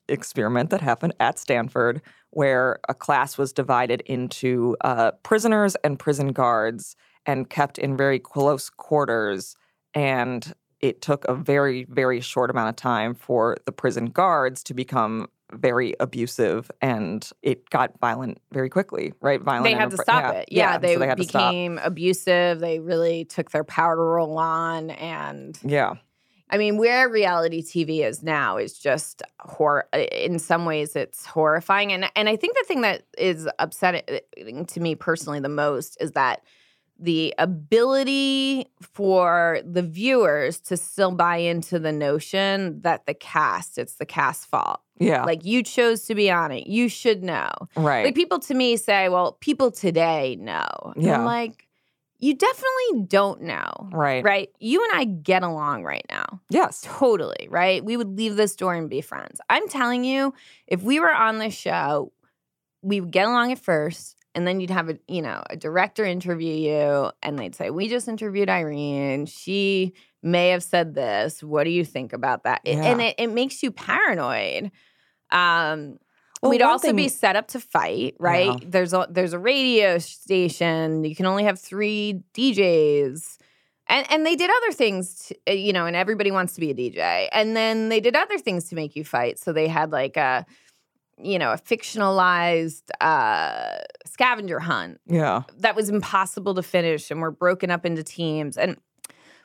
[0.09, 6.33] experiment that happened at Stanford, where a class was divided into uh, prisoners and prison
[6.33, 9.55] guards and kept in very close quarters.
[9.93, 14.73] And it took a very, very short amount of time for the prison guards to
[14.73, 19.41] become very abusive and it got violent very quickly, right?
[19.41, 19.63] Violent.
[19.63, 20.49] They had to stop yeah, it.
[20.51, 22.59] Yeah, they, so they became abusive.
[22.59, 25.95] They really took their power to roll on, and Yeah.
[26.49, 29.87] I mean, where reality TV is now is just hor.
[29.93, 34.79] In some ways, it's horrifying, and and I think the thing that is upsetting to
[34.79, 36.41] me personally the most is that
[36.99, 43.95] the ability for the viewers to still buy into the notion that the cast it's
[43.95, 44.81] the cast's fault.
[44.99, 45.23] Yeah.
[45.25, 47.51] Like you chose to be on it, you should know.
[47.75, 48.05] right.
[48.05, 51.19] Like people to me say, "Well, people today know." And Yeah.
[51.19, 51.67] I'm like,
[52.19, 53.89] you definitely don't know.
[53.91, 54.23] right.
[54.23, 54.49] Right?
[54.59, 56.41] You and I get along right now.
[56.49, 56.81] Yes.
[56.83, 57.85] Totally, right?
[57.85, 59.39] We would leave this door and be friends.
[59.51, 60.33] I'm telling you,
[60.65, 62.11] if we were on this show,
[62.81, 66.05] we would get along at first, and then you'd have a, you know, a director
[66.05, 69.25] interview you, and they'd say, "We just interviewed Irene.
[69.25, 71.41] She may have said this.
[71.43, 74.71] What do you think about that?" It- And it, it makes you paranoid.
[75.31, 75.97] Um,
[76.41, 78.61] Well, We'd also be set up to fight, right?
[78.61, 78.67] Yeah.
[78.69, 81.03] There's a there's a radio station.
[81.03, 83.37] You can only have three DJs.
[83.89, 86.75] And and they did other things, to, you know, and everybody wants to be a
[86.75, 87.27] DJ.
[87.31, 89.39] And then they did other things to make you fight.
[89.39, 90.45] So they had like a
[91.21, 95.43] you know, a fictionalized uh scavenger hunt Yeah.
[95.59, 98.77] that was impossible to finish and we're broken up into teams and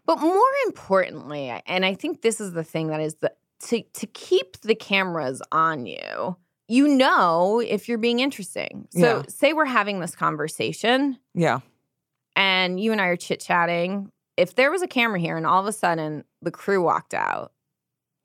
[0.06, 3.32] but more importantly and i think this is the thing that is the
[3.68, 6.36] to to keep the cameras on you
[6.68, 9.22] you know if you're being interesting so Yeah.
[9.28, 11.60] say we're having this conversation Yeah.
[12.34, 15.66] and you and i are chit-chatting if there was a camera here and all of
[15.66, 17.52] a sudden the crew walked out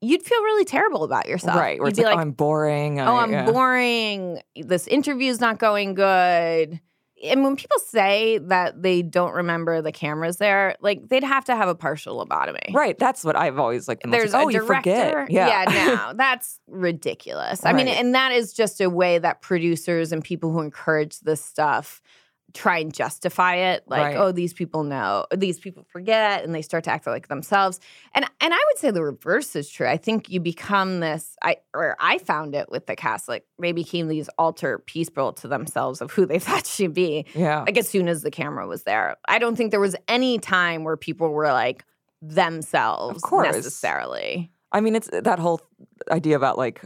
[0.00, 1.78] you'd feel really terrible about yourself Right.
[1.78, 3.00] Where you'd it's be like, like oh, I'm boring.
[3.00, 3.50] oh, I- I'm yeah.
[3.50, 4.40] boring.
[4.56, 6.80] This interview's not going good.
[7.24, 11.56] And when people say that they don't remember the cameras there, like they'd have to
[11.56, 12.72] have a partial lobotomy.
[12.72, 12.96] Right.
[12.96, 14.02] That's what I've always like.
[14.04, 15.22] like, There's oh, a you director.
[15.26, 15.30] forget.
[15.30, 15.64] Yeah.
[15.66, 17.64] no, that's ridiculous.
[17.66, 21.44] I mean, and that is just a way that producers and people who encourage this
[21.44, 22.00] stuff
[22.54, 24.16] try and justify it like Right.
[24.16, 27.78] oh these people know these people forget and they start to act like themselves
[28.14, 31.56] and and i would say the reverse is true i think you become this i
[31.74, 36.00] or i found it with the cast like they became these alter people to themselves
[36.00, 37.60] of who they thought should be yeah.
[37.60, 40.84] like as soon as the camera was there i don't think there was any time
[40.84, 41.84] where people were like
[42.22, 43.54] themselves course.
[43.54, 45.62] necessarily I mean, it's that whole
[46.10, 46.82] idea about like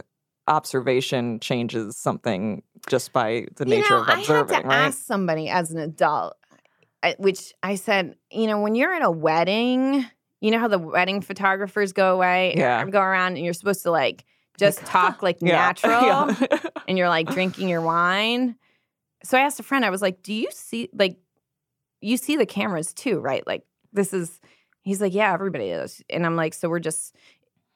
[0.47, 4.53] observation changes something just by the You nature know, of observing.
[4.53, 4.77] I had to right?
[4.87, 6.35] ask somebody as an adult,
[7.17, 10.05] which I said, you know, when you're at a wedding,
[10.41, 12.81] you know how the wedding photographers go away, Yeah.
[12.81, 14.25] and go around, and you're supposed to like
[14.57, 15.51] just talk like Yeah.
[15.83, 16.59] natural, Yeah.
[16.87, 18.55] and you're like drinking your wine.
[19.23, 21.17] So I asked a friend, I was like, "Do you see like
[22.01, 23.45] you see the cameras too, right?
[23.47, 23.63] Like
[23.93, 24.41] this is."
[24.85, 27.15] He's like, "Yeah, everybody is," and I'm like, "So we're just."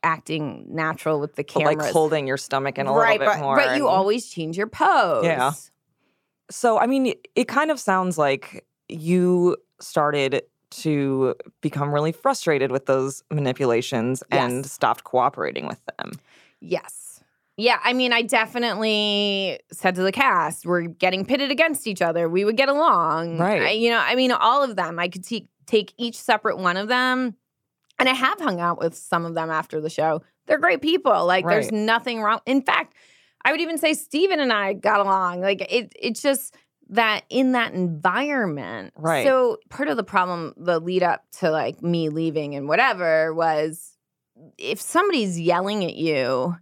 [0.04, 1.76] Acting natural with the camera.
[1.76, 3.20] like holding your stomach in a right?
[3.20, 3.56] little bit but, more.
[3.58, 5.26] but you and- always change your pose.
[5.26, 5.54] Yeah.
[6.50, 12.86] So, I mean, it kind of sounds like you started to become really frustrated with
[12.86, 16.12] those manipulations and stopped cooperating with them.
[16.62, 17.22] Yes.
[17.58, 22.30] Yeah, I mean, I definitely said to the cast, we're getting pitted against each other.
[22.30, 23.40] We would get along.
[23.40, 23.62] Right.
[23.62, 25.00] I- you know, I mean, all of them.
[25.00, 27.36] I could take take each separate one of them.
[28.00, 30.22] And I have hung out with some of them after the show.
[30.46, 31.26] They're great people.
[31.26, 32.40] Like, there's nothing wrong.
[32.46, 32.94] In fact,
[33.44, 35.42] I would even say Stephen and I got along.
[35.42, 36.56] Like, it, it's just
[36.90, 38.94] that in that environment.
[38.96, 39.26] Right.
[39.26, 43.98] So, part of the problem, the lead up to like me leaving and whatever, was
[44.58, 46.56] if somebody's yelling at you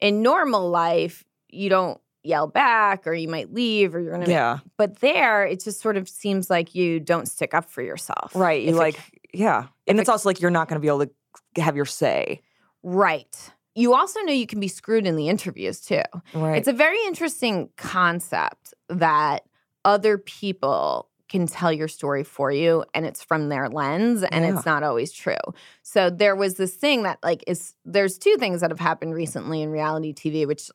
[0.00, 4.58] in normal life, you don't yell back or you might leave or you're gonna Yeah.
[4.76, 8.62] but there it just sort of seems like you don't stick up for yourself Right.
[8.62, 9.00] You If it- like,
[9.32, 9.66] yeah.
[9.86, 12.42] And it's it- also like you're not going to be able to have your say.
[12.82, 16.02] right you also know you can be screwed in the interviews too
[16.34, 16.56] Right.
[16.58, 19.44] it's a very interesting concept that
[19.84, 24.54] other people can tell your story for you and it's from their lens and Yeah.
[24.56, 25.34] it's not always true.
[25.82, 29.60] So there was this thing that like is there's two things that have happened recently
[29.60, 30.70] in reality TV which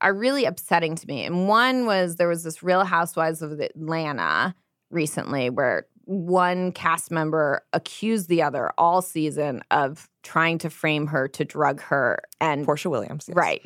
[0.00, 1.24] are really upsetting to me.
[1.24, 4.54] And one was there was this Real Housewives of Atlanta
[4.90, 11.28] recently where one cast member accused the other all season of trying to frame her
[11.28, 13.26] to drug her and Porsha Williams.
[13.28, 13.36] yes.
[13.36, 13.62] right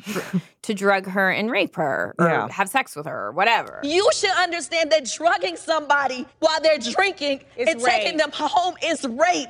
[0.63, 2.49] to drug her and rape her or Yeah.
[2.49, 3.79] have sex with her or whatever.
[3.83, 9.05] You should understand that drugging somebody while they're drinking Is and taking them home is
[9.05, 9.47] rape.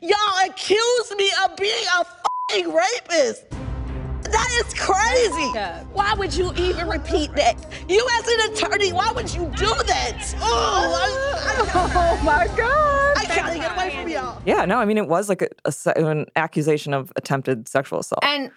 [0.00, 2.04] Y'all accuse me of being a
[2.50, 3.44] fucking rapist.
[4.32, 5.48] That is crazy.
[5.92, 7.54] Why would you even repeat that?
[7.88, 10.34] You as an attorney, why would you do that?
[10.40, 13.16] Oh, I, I, oh my God.
[13.16, 14.42] I can't get away from y'all.
[14.46, 14.64] Yeah.
[14.64, 15.72] No, I mean, it was like a, a
[16.08, 18.24] an accusation of attempted sexual assault.
[18.24, 18.50] And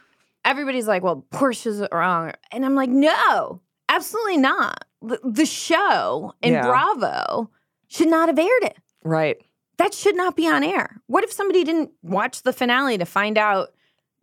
[0.43, 4.85] everybody's like, "Well, Porsha's wrong," and I'm like, "No, absolutely not.
[5.01, 6.65] The, the show in Yeah.
[6.65, 7.49] Bravo
[7.87, 8.77] should not have aired it.
[9.03, 9.37] right.
[9.77, 11.01] That should not be on air.
[11.07, 13.73] What if somebody didn't watch the finale to find out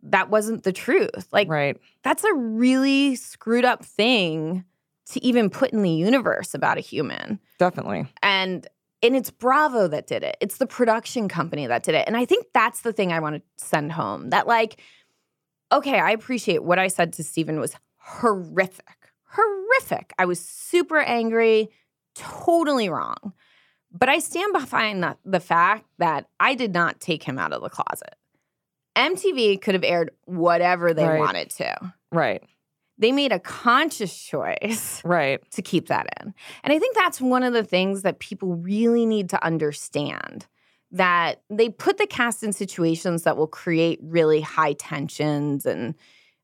[0.03, 1.27] that wasn't the truth?
[1.31, 1.77] Like, Right.
[2.03, 4.63] that's a really screwed up thing
[5.11, 8.07] to even put in the universe about a human." Definitely.
[8.21, 8.67] and
[9.01, 10.37] and it's Bravo that did it.
[10.39, 12.05] It's the production company that did it.
[12.07, 14.29] And I think that's the thing I want to send home.
[14.29, 14.79] That like,
[15.73, 19.11] okay, I appreciate what I said to Stephen was horrific.
[19.27, 20.13] Horrific.
[20.17, 21.69] I was super angry,
[22.15, 23.33] totally wrong.
[23.91, 27.61] But I stand behind the, the fact that I did not take him out of
[27.61, 28.15] the closet.
[28.95, 31.19] MTV could have aired whatever they Right.
[31.19, 31.93] wanted to.
[32.11, 32.43] Right.
[32.97, 35.39] They made a conscious choice Right.
[35.51, 36.33] to keep that in.
[36.63, 40.45] And I think that's one of the things that people really need to understand
[40.91, 45.95] that they put the cast in situations that will create really high tensions and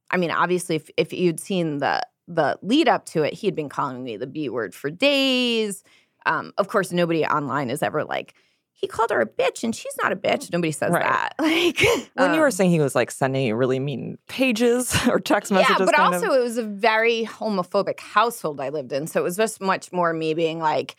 [0.09, 3.55] I mean obviously if, if you'd seen the the lead up to it, he had
[3.55, 5.83] been calling me the B word for days.
[6.27, 8.35] Um, of course, nobody online is ever like,
[8.82, 10.51] he called her a bitch and she's not a bitch.
[10.53, 11.03] Nobody says Right.
[11.03, 11.34] that.
[11.39, 11.80] Like
[12.13, 15.51] When you were um, saying he was like sending you really mean pages or text
[15.51, 16.36] messages, yeah, but also of.
[16.39, 19.07] it was a very homophobic household I lived in.
[19.07, 20.95] So it was just much more me being like,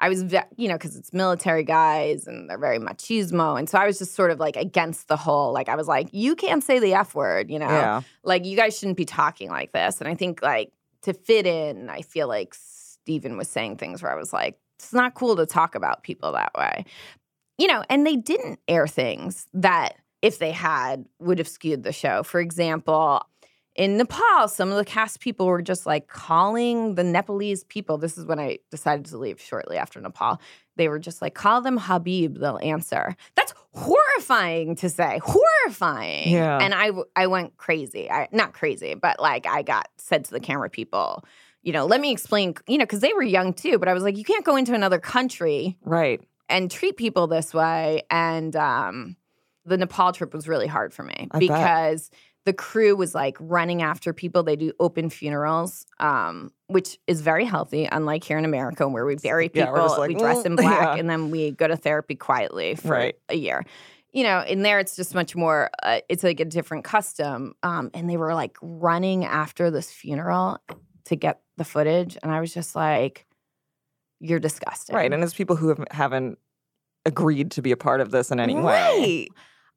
[0.00, 3.58] I was, ve- you know, because it's military guys and they're very machismo.
[3.58, 6.08] And so I was just sort of like against the whole, like, I was like,
[6.12, 7.68] you can't say the F word, you know?
[7.68, 10.00] yeah, Like, you guys shouldn't be talking like this.
[10.00, 10.72] And I think, like,
[11.02, 14.92] to fit in, I feel like Stephen was saying things where I was like, it's
[14.92, 16.84] not cool to talk about people that way.
[17.58, 21.92] You know, and they didn't air things that, if they had, would have skewed the
[21.92, 22.22] show.
[22.22, 23.22] For example,
[23.76, 27.98] in Nepal, some of the cast people were just like calling the Nepalese people.
[27.98, 30.40] This is when I decided to leave shortly after Nepal.
[30.76, 33.16] They were just like, call them Habib, they'll answer.
[33.34, 36.30] That's horrifying to say, horrifying.
[36.30, 36.58] Yeah.
[36.58, 38.10] And I, I went crazy.
[38.10, 41.24] I, not crazy, but like I got said to the camera people,
[41.62, 44.02] you know, let me explain, you know, because they were young too, but I was
[44.02, 46.20] like, you can't go into another country right.
[46.48, 48.02] And treat people this way.
[48.10, 49.16] And um,
[49.64, 51.40] the Nepal trip was really hard for me I bet.
[51.40, 52.10] because
[52.44, 54.42] the crew was like running after people.
[54.42, 59.16] They do open funerals, um, which is very healthy, unlike here in America where we
[59.16, 60.94] bury people, we're like, we dress "Mm," in black, yeah.
[60.96, 63.14] and then we go to therapy quietly for Right.
[63.30, 63.64] a year.
[64.12, 65.70] You know, in there it's just much more.
[65.82, 70.58] Uh, it's like a different custom, um, and they were like running after this funeral
[71.06, 73.24] to get the footage, and I was just like,
[74.24, 75.12] "You're disgusting." Right.
[75.12, 76.38] And it's people who have, haven't
[77.06, 78.62] agreed to be a part of this in any way.
[78.62, 79.28] Right.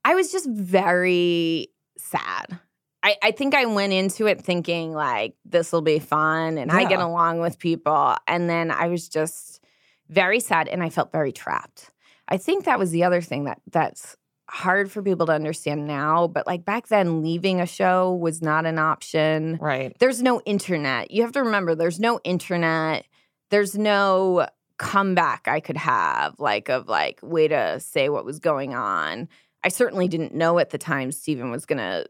[0.05, 1.67] I was just very
[1.97, 2.59] sad.
[3.03, 6.85] I, I think I went into it thinking like this will be fun and I
[6.85, 8.15] get along with people.
[8.27, 9.63] And then I was just
[10.09, 11.91] very sad and I felt very trapped.
[12.27, 14.17] I think that was the other thing that that's
[14.49, 16.27] hard for people to understand now.
[16.27, 19.95] But like back then, leaving a show was not an option Right.
[19.99, 21.11] there's no internet.
[21.11, 23.05] You have to remember there's no internet.
[23.49, 28.75] There's no comeback I could have, like of like way to say what was going
[28.75, 29.27] on.
[29.63, 32.05] I certainly didn't know at the time Stephen was gonna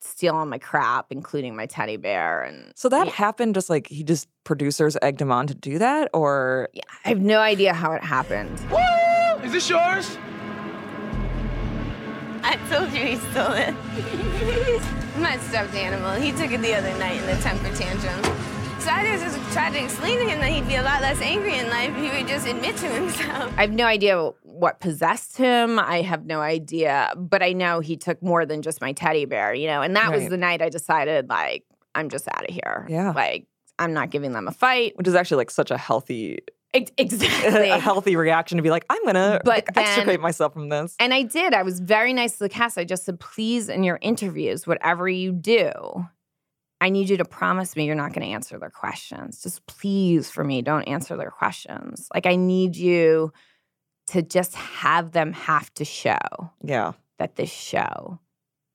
[0.00, 2.42] steal all my crap, including my teddy bear.
[2.42, 3.12] And So that Yeah.
[3.12, 7.10] happened just like he just producers egged him on to do that or yeah, I
[7.10, 8.58] have no idea how it happened.
[8.70, 9.44] Woo!
[9.44, 10.16] Is this yours?
[12.42, 13.74] I told you he stole it.
[15.18, 16.12] My stuffed animal.
[16.12, 18.49] He took it the other night in the temper tantrum.
[18.80, 21.58] So I just tried to explain to him that he'd be a lot less angry
[21.58, 23.52] in life if he would just admit to himself.
[23.58, 25.78] I have no idea what possessed him.
[25.78, 29.52] I have no idea, but I know he took more than just my teddy bear,
[29.52, 29.82] you know.
[29.82, 31.64] And that was the night I decided, like,
[31.94, 32.86] I'm just out of here.
[32.88, 33.12] Yeah.
[33.12, 33.46] like
[33.78, 34.96] I'm not giving them a fight.
[34.96, 36.38] which is actually like such a healthy
[36.72, 37.68] exactly.
[37.70, 40.96] a healthy reaction to be like, I'm gonna But then- extricate myself from this.
[40.98, 41.52] And I did.
[41.52, 42.78] I was very nice to the cast.
[42.78, 45.70] I just said, please, in your interviews, whatever you do,
[46.80, 49.42] I need you to promise me you're not going to answer their questions.
[49.42, 52.08] Just please, for me, don't answer their questions.
[52.14, 53.32] Like, I need you
[54.08, 56.18] to just have them have to show
[56.62, 56.92] yeah.
[57.18, 58.18] that this show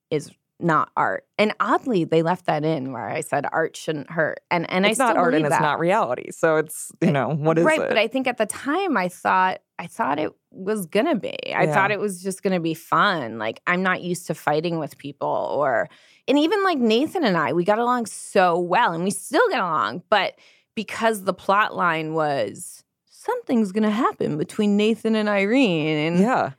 [0.09, 1.25] is not art.
[1.37, 4.39] And oddly, they left that in where I said art shouldn't hurt.
[4.49, 6.31] And and it's I not art and believe it's not reality.
[6.31, 7.89] So it's you know, what is right, it?
[7.89, 11.35] but I think at the time I thought I thought it was gonna be.
[11.53, 11.73] I Yeah.
[11.73, 13.37] thought it was just gonna be fun.
[13.37, 15.89] Like I'm not used to fighting with people or
[16.27, 19.59] and even like Nathan and I, we got along so well and we still get
[19.59, 20.33] along, but
[20.75, 26.51] because the plot line was something's gonna happen between Nathan and Irene and yeah.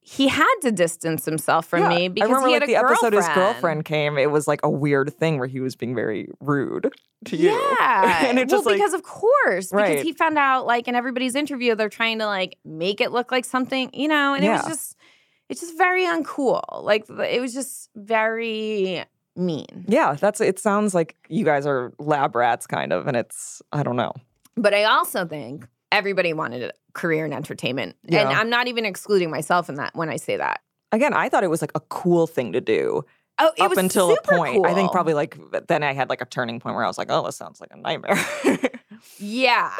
[0.00, 1.88] he had to distance himself from Yeah.
[1.88, 3.34] me because I remember he had like a the episode his girlfriend.
[3.54, 6.92] girlfriend came, it was like a weird thing where he was being very rude
[7.26, 7.50] to you.
[7.50, 8.26] Yeah.
[8.28, 9.88] and it just well, like because of course, Right.
[9.90, 13.32] because he found out like in everybody's interview, they're trying to like make it look
[13.32, 14.96] like something, you know, and it was just,
[15.52, 16.62] it's just very uncool.
[16.82, 19.04] Like it was just very
[19.36, 19.84] mean.
[19.86, 23.82] Yeah, that's it sounds like you guys are lab rats kind of, and it's I
[23.82, 24.12] don't know.
[24.56, 29.30] But I also think everybody wanted a career in entertainment, and I'm not even excluding
[29.30, 30.60] myself in that when I say that.
[30.90, 33.04] Again, I thought it was like a cool thing to do
[33.38, 34.66] Oh, it up was until a point.
[34.66, 37.08] I think probably like then I had like a turning point where I was like,
[37.10, 38.16] oh, this sounds like a nightmare.
[39.18, 39.70] Yeah.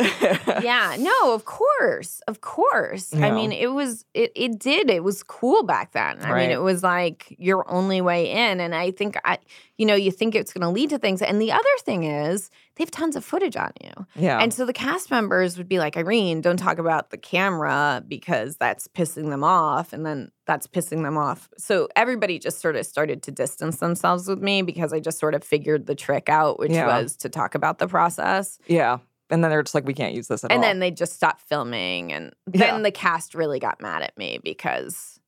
[0.63, 0.97] yeah.
[1.01, 2.21] No of course.
[2.29, 3.15] Of course.
[3.15, 4.91] I mean it was it, it did.
[4.91, 6.19] It was cool back then.
[6.23, 6.43] I Right.
[6.43, 8.61] mean it was like your only way in.
[8.61, 9.39] And i think i
[9.79, 11.23] you know you think it's going to lead to things.
[11.23, 14.07] And the other thing is they have tons of footage on you.
[14.15, 14.39] Yeah.
[14.41, 18.57] and so the cast members would be like irene don't talk about the camera because
[18.57, 19.93] that's pissing them off.
[19.93, 21.49] And then that's pissing them off.
[21.59, 25.35] So everybody just sort of started to distance themselves with me because i just sort
[25.35, 26.87] of figured the trick out which Yeah.
[27.03, 28.59] was to talk about the process.
[28.67, 28.99] Yeah.
[29.33, 30.65] And then they're just like, we can't use this at and all.
[30.65, 32.79] And then they just stopped filming and then Yeah.
[32.83, 35.19] the cast really got mad at me because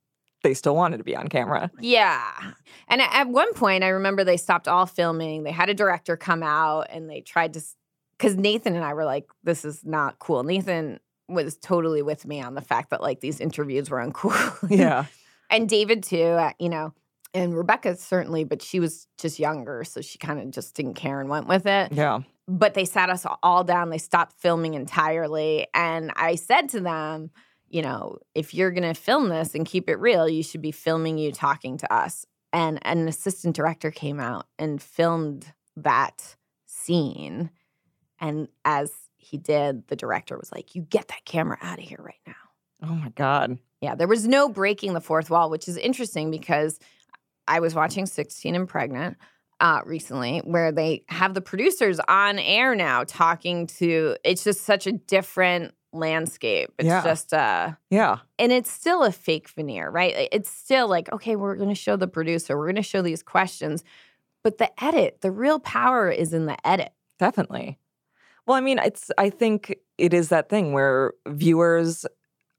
[0.42, 1.70] they still wanted to be on camera.
[1.80, 2.22] Yeah.
[2.88, 5.42] And at one point, I remember they stopped all filming.
[5.42, 7.62] They had a director come out and they tried to,
[8.18, 10.42] because Nathan and I were like, this is not cool.
[10.44, 14.34] Nathan was totally with me on the fact that like these interviews were uncool.
[14.70, 15.07] Yeah.
[15.50, 16.92] and David too, uh, you know,
[17.32, 19.82] and Rebecca certainly, but she was just younger.
[19.84, 21.90] So she kind of just didn't care and went with it.
[21.92, 22.20] Yeah.
[22.47, 23.90] But they sat us all down.
[23.90, 25.66] They stopped filming entirely.
[25.72, 27.30] And I said to them,
[27.68, 30.70] you know, if you're going to film this and keep it real, you should be
[30.70, 32.26] filming you talking to us.
[32.53, 36.36] And an assistant director came out and filmed that
[36.66, 37.51] scene.
[38.20, 42.01] And as he did, the director was like, You get that camera out of here
[42.01, 42.34] right now.
[42.82, 43.59] Oh my God.
[43.80, 46.78] Yeah, there was no breaking the fourth wall, which is interesting because
[47.49, 49.16] I was watching 16 and Pregnant
[49.64, 54.14] uh, recently, where they have the producers on air now talking to.
[54.22, 56.70] It's just such a different landscape.
[56.78, 57.02] It's Yeah.
[57.02, 58.18] just uh Yeah.
[58.38, 60.28] and it's still a fake veneer, right?
[60.32, 63.22] It's still like, okay, we're going to show the producer, we're going to show these
[63.22, 63.84] questions,
[64.42, 66.92] but the edit, the real power is in the edit.
[67.18, 67.78] Definitely.
[68.46, 72.04] Well, I mean, it's I think it is that thing where viewers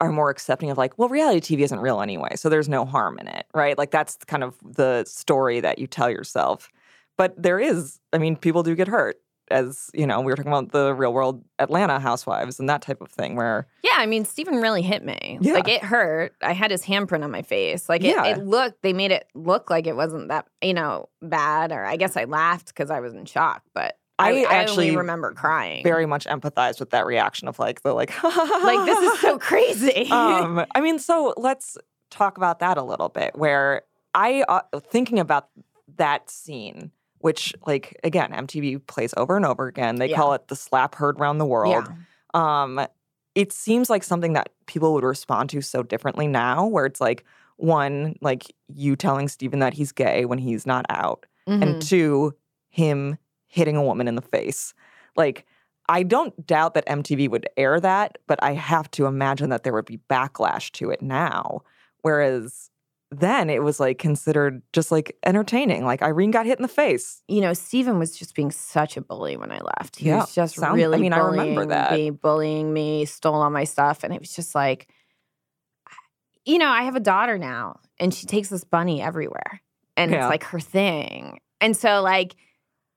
[0.02, 3.20] are more accepting of like, well, reality TV isn't real anyway, so there's no harm
[3.20, 3.78] in it, right?
[3.78, 6.70] Like that's kind of the story that you tell yourself.
[7.18, 9.18] But there is, I mean, people do get hurt.
[9.52, 13.00] As you know, we were talking about the real world Atlanta housewives and that type
[13.00, 15.38] of thing where Yeah, I mean, Stephen really hit me.
[15.40, 15.54] Yeah.
[15.54, 16.34] Like it hurt.
[16.42, 17.88] I had his handprint on my face.
[17.88, 18.26] Like it, Yeah.
[18.26, 21.72] it looked, they made it look like it wasn't that, you know, bad.
[21.72, 25.32] Or I guess I laughed because I was in shock, but I, I actually remember
[25.34, 25.84] crying.
[25.84, 30.08] very much empathize with that reaction of like the like like this is so crazy.
[30.12, 31.78] um, I mean, so let's
[32.10, 33.36] talk about that a little bit.
[33.36, 33.84] Where
[34.16, 35.50] I uh, thinking about
[35.98, 39.96] that scene, which like again, MTV plays over and over again.
[39.96, 40.18] They Yeah.
[40.18, 41.86] call it the slap heard round the world.
[41.88, 41.94] yeah.
[42.34, 42.86] Um,
[43.34, 47.24] it seems like something that people would respond to so differently now, where it's like
[47.58, 51.62] one, like you telling Stephen that he's gay when he's not out, Mhm.
[51.62, 52.34] and two,
[52.70, 54.74] him hitting a woman in the face.
[55.16, 55.46] Like,
[55.88, 59.72] I don't doubt that MTV would air that, but I have to imagine that there
[59.74, 61.62] would be backlash to it now.
[62.02, 62.70] Whereas
[63.12, 65.86] then it was like considered just like entertaining.
[65.86, 67.22] Like Irene got hit in the face.
[67.28, 69.98] you know, Stephen was just being such a bully when I left.
[69.98, 71.92] He Yeah, was just sounds- I really mean, I remember bullying that.
[71.94, 74.04] me, bullying me, stole all my stuff.
[74.04, 74.88] And it was just like,
[76.46, 79.62] you know, I have a daughter now and she takes this bunny everywhere.
[79.98, 80.26] And Yeah.
[80.26, 81.40] it's like her thing.
[81.62, 82.36] And so, like,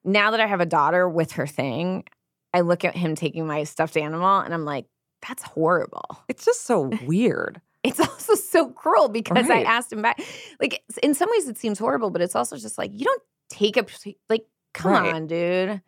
[0.05, 2.05] now that I have a daughter with her thing,
[2.53, 4.87] I look at him taking my stuffed animal and I'm like,
[5.27, 6.05] that's horrible.
[6.29, 7.61] It's just so weird.
[7.83, 9.67] It's also so cruel because Right.
[9.67, 10.21] I asked him back.
[10.61, 13.77] Like, in some ways, it seems horrible, but it's also just like, you don't take
[13.77, 13.87] a,
[14.29, 15.15] like, come Right.
[15.15, 15.81] on, dude.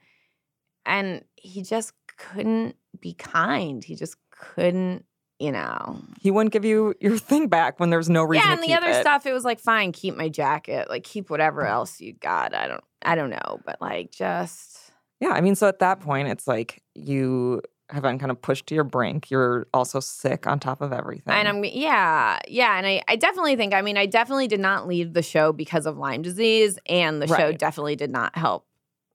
[0.86, 3.84] And he just couldn't be kind.
[3.84, 5.05] He just couldn't,
[5.38, 6.01] you know.
[6.20, 8.91] He wouldn't give you your thing back when there's no reason yeah, and the other
[8.91, 9.01] it.
[9.01, 12.55] stuff, it was like, fine, keep my jacket, like, keep whatever else you got.
[12.55, 14.93] I don't, I don't know, but like, just.
[15.20, 17.61] Yeah, I mean, so at that point, it's like you
[17.91, 19.30] have been kind of pushed to your brink.
[19.30, 21.32] You're also sick on top of everything.
[21.34, 24.86] And I'm yeah, yeah, and I, I definitely think I mean I definitely did not
[24.86, 28.66] leave the show because of Lyme disease, and the show definitely did not help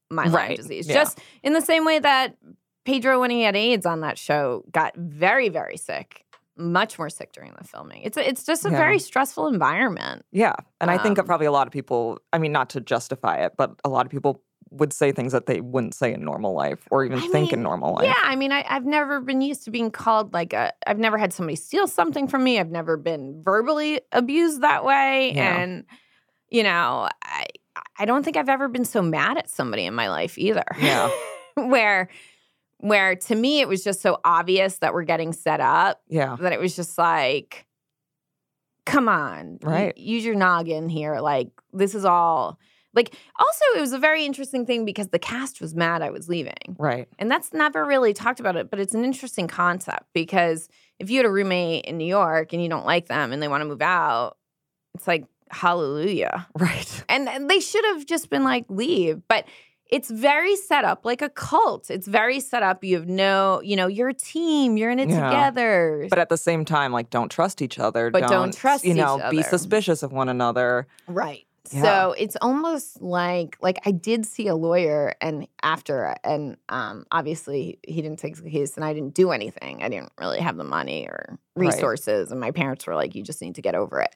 [0.09, 0.87] my Lyme Right, disease.
[0.87, 0.93] yeah.
[0.93, 2.37] Just in the same way that
[2.85, 6.23] Pedro, when he had AIDS on that show, got very very sick,
[6.57, 8.01] much more sick during the filming.
[8.03, 8.77] It's a, it's just a Yeah.
[8.77, 10.23] very stressful environment.
[10.31, 12.19] yeah, and I think Um, probably a lot of people.
[12.31, 14.41] I mean, not to justify it, but a lot of people
[14.77, 17.61] would say things that they wouldn't say in normal life or even I think in
[17.63, 18.05] normal life.
[18.05, 20.73] Yeah, I mean, I, I've never been used to being called like a.
[20.87, 22.59] I've never had somebody steal something from me.
[22.59, 25.57] I've never been verbally abused that way, Yeah.
[25.61, 25.85] and
[26.49, 27.45] you know, I
[27.97, 30.65] I don't think I've ever been so mad at somebody in my life either.
[30.79, 31.09] Yeah.
[31.55, 32.09] where
[32.79, 36.51] where to me it was just so obvious that we're getting set up yeah, that
[36.53, 37.65] it was just like,
[38.85, 39.97] come on, Right.
[39.97, 41.19] use your noggin here.
[41.19, 42.59] Like this is all.
[42.95, 46.29] Like also, it was a very interesting thing because the cast was mad I was
[46.29, 46.75] leaving.
[46.79, 47.07] right.
[47.19, 50.69] And that's never really talked about it, but it's an interesting concept because
[50.99, 53.47] if you had a roommate in New York and you don't like them and they
[53.49, 54.37] want to move out,
[54.95, 56.47] it's like hallelujah.
[56.57, 57.03] Right.
[57.09, 59.45] And, and they should have just been like leave, but
[59.91, 61.91] it's very set up like a cult.
[61.91, 62.83] It's very set up.
[62.83, 65.29] You have no, you know, you're a team, you're in it Yeah.
[65.29, 66.07] together.
[66.09, 68.09] But at the same time, like, don't trust each other.
[68.09, 70.87] But don't trust you know, be suspicious of one another.
[71.07, 71.45] Right.
[71.71, 71.81] Yeah.
[71.81, 77.79] So it's almost like like I did see a lawyer and after and um obviously
[77.87, 79.83] he didn't take the case and I didn't do anything.
[79.83, 81.67] I didn't really have the money or Right.
[81.67, 84.13] resources and my parents were like you just need to get over it.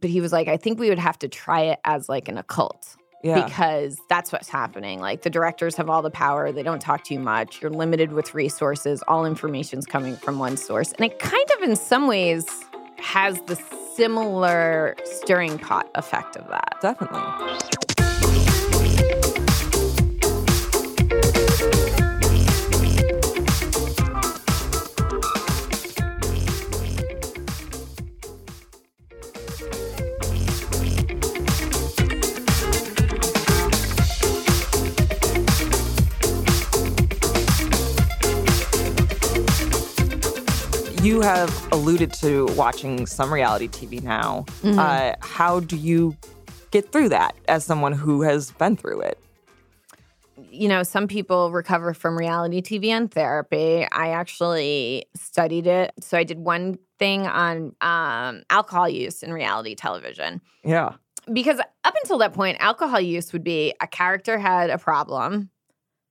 [0.00, 2.38] But he was like I think we would have to try it as like an
[2.38, 3.44] occult Yeah.
[3.44, 4.98] because that's what's happening.
[5.00, 7.62] Like the directors have all the power, they don't talk too much.
[7.62, 9.02] You're limited with resources.
[9.06, 10.92] All information's coming from one source.
[10.92, 12.46] And it kind of in some ways
[13.02, 13.56] has the
[13.96, 16.76] similar stirring pot effect of that.
[16.80, 17.71] Definitely.
[41.02, 44.44] You have alluded to watching some reality TV now.
[44.62, 44.78] Mm-hmm.
[44.78, 46.16] Uh, how do you
[46.70, 49.18] get through that as someone who has been through it?
[50.36, 53.84] You know, some people recover from reality TV and therapy.
[53.90, 55.92] I actually studied it.
[55.98, 60.40] So I did one thing on um, alcohol use in reality television.
[60.62, 60.94] Yeah.
[61.32, 65.50] Because up until that point, alcohol use would be a character had a problem,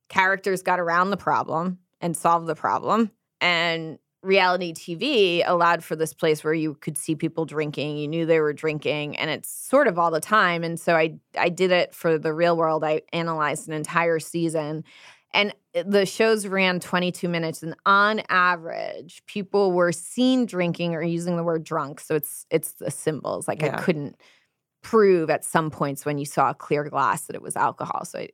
[0.09, 3.09] characters got around the problem and solved the problem.
[3.39, 8.25] And reality TV allowed for this place where you could see people drinking, you knew
[8.25, 10.63] they were drinking, and it's sort of all the time.
[10.63, 12.83] And so I I did it for the real world.
[12.83, 14.83] I analyzed an entire season.
[15.33, 21.37] And the shows ran 22 minutes and on average people were seen drinking or using
[21.37, 22.01] the word drunk.
[22.01, 23.47] So it's it's the symbols.
[23.47, 23.77] Like yeah.
[23.77, 24.17] I couldn't
[24.81, 28.03] prove at some points when you saw a clear glass that it was alcohol.
[28.03, 28.27] So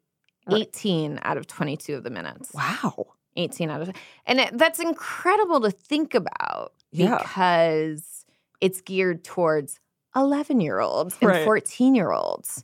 [0.52, 2.52] 18 out of 22 of the minutes.
[2.54, 3.08] Wow.
[3.38, 3.92] 18 out of
[4.26, 7.18] and it, that's incredible to think about yeah.
[7.18, 8.26] because
[8.60, 9.80] it's geared towards
[10.16, 12.64] 11 year olds and 14 year olds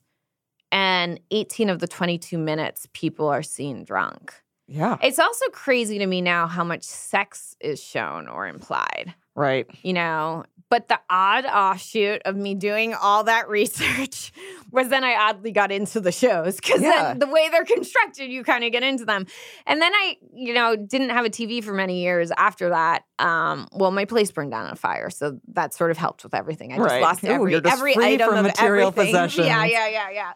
[0.71, 4.34] and 18 of the 22 minutes people are seen drunk.
[4.67, 4.97] Yeah.
[5.03, 9.67] It's also crazy to me now how much sex is shown or implied right.
[9.82, 10.45] you know?
[10.69, 14.32] But the odd offshoot of me doing all that research
[14.74, 17.13] was then I oddly got into the shows because yeah.
[17.13, 19.28] the way they're constructed, you kind of get into them.
[19.67, 23.05] And then I, you know, didn't have a TV for many years after that.
[23.19, 26.74] Um, well, my place burned down on fire, so that sort of helped with everything.
[26.74, 27.01] I just right.
[27.01, 29.13] lost every Ooh, every item of material everything.
[29.13, 29.47] possessions.
[29.47, 30.32] Yeah, yeah, yeah,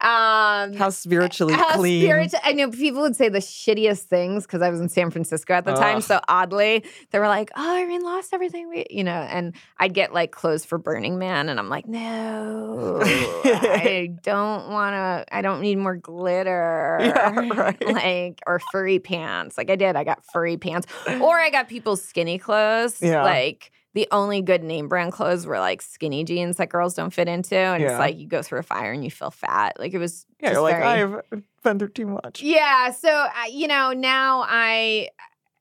[0.00, 0.64] yeah.
[0.64, 2.02] Um, how spiritually how clean.
[2.02, 5.52] Spiritual, I know people would say the shittiest things because I was in San Francisco
[5.52, 5.78] at the Ugh.
[5.78, 6.00] time.
[6.00, 10.14] So oddly, they were like, "Oh, Irene lost everything." We, you know, and I'd get
[10.14, 13.00] like clothes for Burning Man, and I'm like, "No,
[13.64, 15.24] I don't want to.
[15.34, 17.86] I don't need more glitter, yeah, right.
[17.86, 19.58] like or furry pants.
[19.58, 19.96] Like I did.
[19.96, 20.86] I got furry pants,
[21.20, 23.22] or I got people's skinny clothes, yeah.
[23.22, 27.28] like." the only good name brand clothes were like skinny jeans that girls don't fit
[27.28, 27.56] into.
[27.56, 27.90] And yeah.
[27.90, 29.78] it's like you go through a fire and you feel fat.
[29.78, 30.26] Like it was.
[30.40, 31.22] Yeah, like, very...
[31.32, 32.42] I've been through too much.
[32.42, 32.90] Yeah.
[32.90, 35.08] So, uh, you know, now I,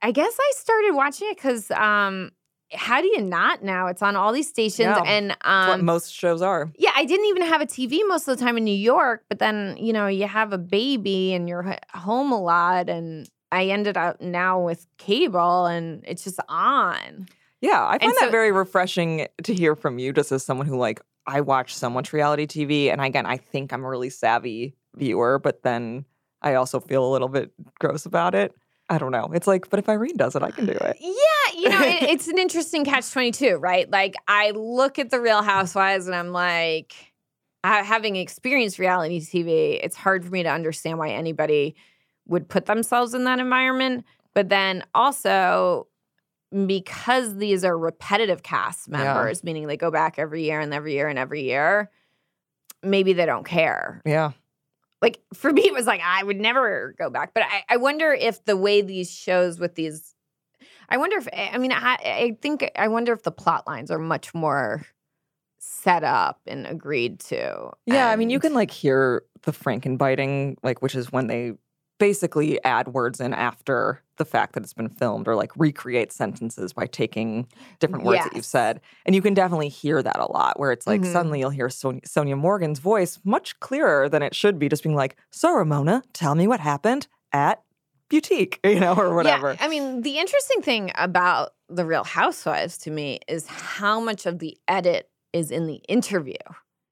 [0.01, 2.31] I guess I started watching it because, um,
[2.73, 3.87] how do you not now?
[3.87, 6.71] It's on all these stations and um, most shows are.
[6.77, 9.39] Yeah, I didn't even have a TV most of the time in New York, but
[9.39, 13.97] then, you know, you have a baby and you're home a lot and I ended
[13.97, 17.27] up now with cable and it's just on.
[17.61, 21.01] Yeah, I find that very refreshing to hear from you, just as someone who like
[21.25, 25.39] I watch so much reality TV, and again, I think I'm a really savvy viewer,
[25.39, 26.03] but then
[26.41, 28.53] I also feel a little bit gross about it.
[28.89, 29.29] I don't know.
[29.33, 30.97] It's like, but if Irene does it, I can do it.
[30.99, 31.13] Yeah,
[31.53, 33.89] you know, it, it's an interesting catch twenty two, right?
[33.89, 36.93] Like I look at the Real Housewives, and I'm like,
[37.63, 41.75] having experienced reality TV, it's hard for me to understand why anybody
[42.27, 44.05] would put themselves in that environment.
[44.33, 45.87] But then also,
[46.65, 49.45] because these are repetitive cast members, yeah.
[49.45, 51.89] meaning they go back every year and every year and every year,
[52.81, 54.01] maybe they don't care.
[54.05, 54.31] Yeah.
[55.01, 57.33] Like for me, it was like, I would never go back.
[57.33, 60.15] But I, I wonder if the way these shows with these,
[60.93, 63.97] I wonder if, I mean, I, I think, I wonder if the plot lines are
[63.97, 64.85] much more
[65.57, 67.71] set up and agreed to.
[67.87, 67.95] Yeah.
[67.95, 71.53] And, I mean, you can like hear the frankenbiting, like, which is when they
[71.97, 76.73] basically add words in after the fact that it's been filmed or like recreate sentences
[76.73, 77.47] by taking
[77.79, 78.25] different words yes.
[78.25, 78.79] that you've said.
[79.07, 81.11] And you can definitely hear that a lot where it's like mm-hmm.
[81.11, 84.95] suddenly you'll hear Son- Sonja Morgan's voice much clearer than it should be, just being
[84.95, 87.63] like, So, Ramona, tell me what happened at
[88.13, 89.53] Boutique, you know, or whatever.
[89.53, 94.25] Yeah, I mean, the interesting thing about The Real Housewives to me is how much
[94.27, 96.37] of the edit is in the interview.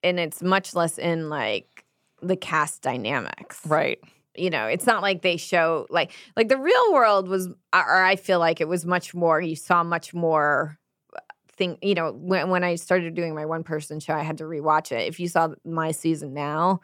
[0.04, 1.86] And it's much less in like
[2.24, 3.60] the cast dynamics.
[3.68, 4.00] Right
[4.36, 8.16] you know it's not like they show like like the real world was or i
[8.16, 10.78] feel like it was much more you saw much more
[11.16, 11.20] uh,
[11.58, 14.46] thing you know when, when i started doing my one person show i had to
[14.46, 16.80] rewatch it if you saw my season now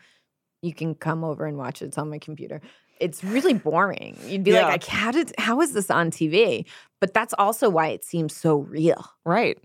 [0.62, 2.62] you can come over and watch it it's on my computer
[3.00, 4.66] it's really boring you'd be yeah.
[4.66, 6.66] like how did how is this on tv
[7.00, 9.58] but that's also why it seems so real right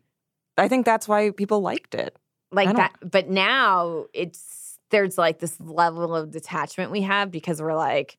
[0.58, 2.16] i think that's why people liked it
[2.50, 4.62] like that but now it's
[4.92, 8.16] there's like this level of detachment we have because we're like,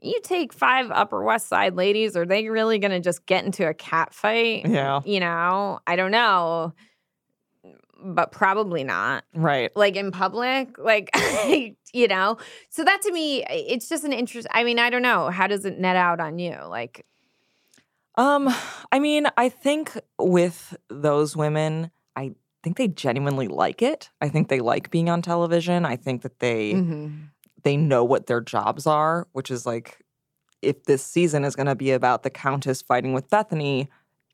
[0.00, 3.68] you take five Upper West Side ladies, are they really going to just get into
[3.68, 4.64] a cat fight?
[4.66, 5.02] Yeah.
[5.04, 6.72] You know, I don't know.
[7.98, 9.24] But probably not.
[9.34, 9.74] Right.
[9.76, 11.10] Like in public, like
[11.92, 12.38] you know.
[12.70, 14.46] So that to me, it's just an interest.
[14.52, 15.30] I mean, I don't know.
[15.30, 16.56] How does it net out on you?
[16.68, 17.04] Like,
[18.16, 18.48] Um,
[18.92, 24.10] I mean, I think with those women, I think they genuinely like it.
[24.20, 25.84] I think they like being on television.
[25.84, 27.28] I think that they mhm.
[27.62, 29.98] they know what their jobs are, which is like
[30.62, 33.88] if this season is going to be about the countess fighting with Bethany,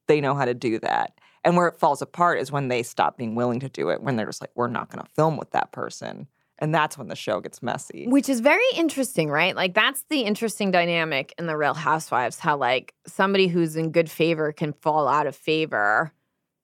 [0.07, 1.12] they know how to do that.
[1.45, 4.16] And where it falls apart is when they stop being willing to do it, when
[4.16, 6.26] they're just like, we're not going to film with that person.
[6.59, 8.07] And that's when the show gets messy.
[8.09, 9.55] Which is very interesting, right?
[9.55, 12.38] Like that's the interesting dynamic in the Real Housewives.
[12.38, 16.12] How like somebody who's in good favor can fall out of favor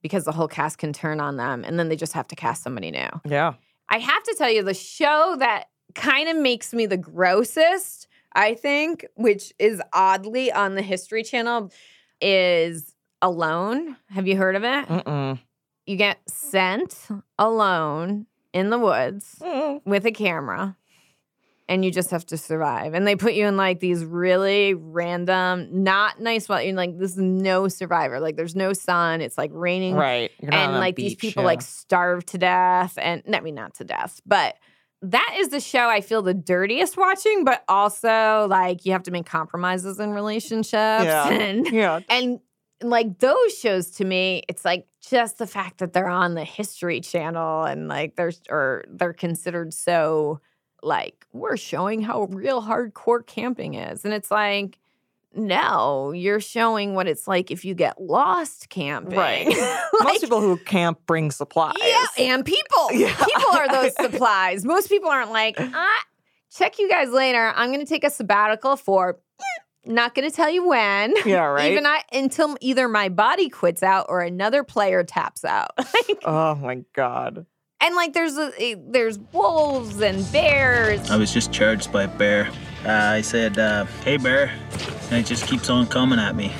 [0.00, 2.62] because the whole cast can turn on them, and then they just have to cast
[2.62, 3.08] somebody new.
[3.26, 3.54] Yeah.
[3.90, 8.54] I have to tell you, the show that kind of makes me the grossest, I
[8.54, 11.70] think, which is oddly on the History Channel,
[12.20, 13.96] is Alone.
[14.10, 14.86] Have you heard of it?
[14.88, 15.38] Mm-mm.
[15.86, 17.08] You get sent
[17.38, 19.80] alone in the woods Mm.
[19.84, 20.76] with a camera
[21.70, 22.94] and you just have to survive.
[22.94, 27.12] And they put you in like these really random, not nice well, you're like this
[27.12, 28.18] is no survivor.
[28.18, 29.20] Like there's no sun.
[29.20, 29.94] It's like raining.
[29.94, 30.32] Right.
[30.42, 31.48] And like these people yeah.
[31.48, 32.98] like starve to death.
[33.00, 34.56] And I mean not to death, but
[35.02, 39.12] that is the show I feel the dirtiest watching, but also like you have to
[39.12, 40.72] make compromises in relationships.
[40.74, 41.28] Yeah.
[41.30, 42.00] And yeah.
[42.08, 42.40] and
[42.82, 47.00] like those shows to me, it's like just the fact that they're on the History
[47.00, 50.40] Channel and like they're or they're considered so
[50.82, 54.78] like we're showing how real hardcore camping is, and it's like.
[55.32, 59.16] No, you're showing what it's like if you get lost camping.
[59.16, 59.46] Right.
[59.46, 61.76] Like, Most people who camp bring supplies.
[61.80, 62.88] yeah, and people.
[62.92, 63.14] Yeah.
[63.14, 64.64] People are those supplies.
[64.64, 66.04] Most people aren't like, ah,
[66.52, 67.52] check you guys later.
[67.54, 69.20] I'm going to take a sabbatical for,
[69.86, 71.14] not going to tell you when.
[71.24, 71.72] Yeah, right.
[71.72, 75.70] Even I until either my body quits out or another player taps out.
[75.78, 77.46] Like, oh my God.
[77.80, 81.10] and like there's a, a- there's wolves and bears.
[81.10, 82.48] I was just charged by a bear.
[82.84, 84.50] Uh, I said, uh, hey, bear.
[85.10, 86.52] And it just keeps on coming at me.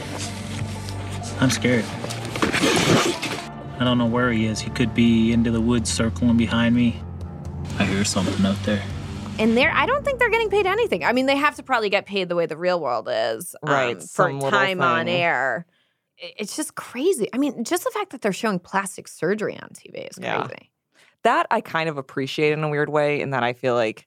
[1.40, 1.84] I'm scared.
[3.78, 4.60] I don't know where he is.
[4.60, 7.02] He could be into the woods circling behind me.
[7.78, 8.82] I hear something out there.
[9.40, 11.04] And they're I don't think they're getting paid anything.
[11.04, 13.96] I mean, they have to probably get paid the way the real world is, Right,
[13.96, 15.66] um, for time on air.
[16.18, 17.28] It's just crazy.
[17.32, 20.46] I mean, just the fact that they're showing plastic surgery on TV is Yeah.
[20.46, 20.70] crazy.
[21.22, 24.06] that I kind of appreciate in a weird way, in that I feel like,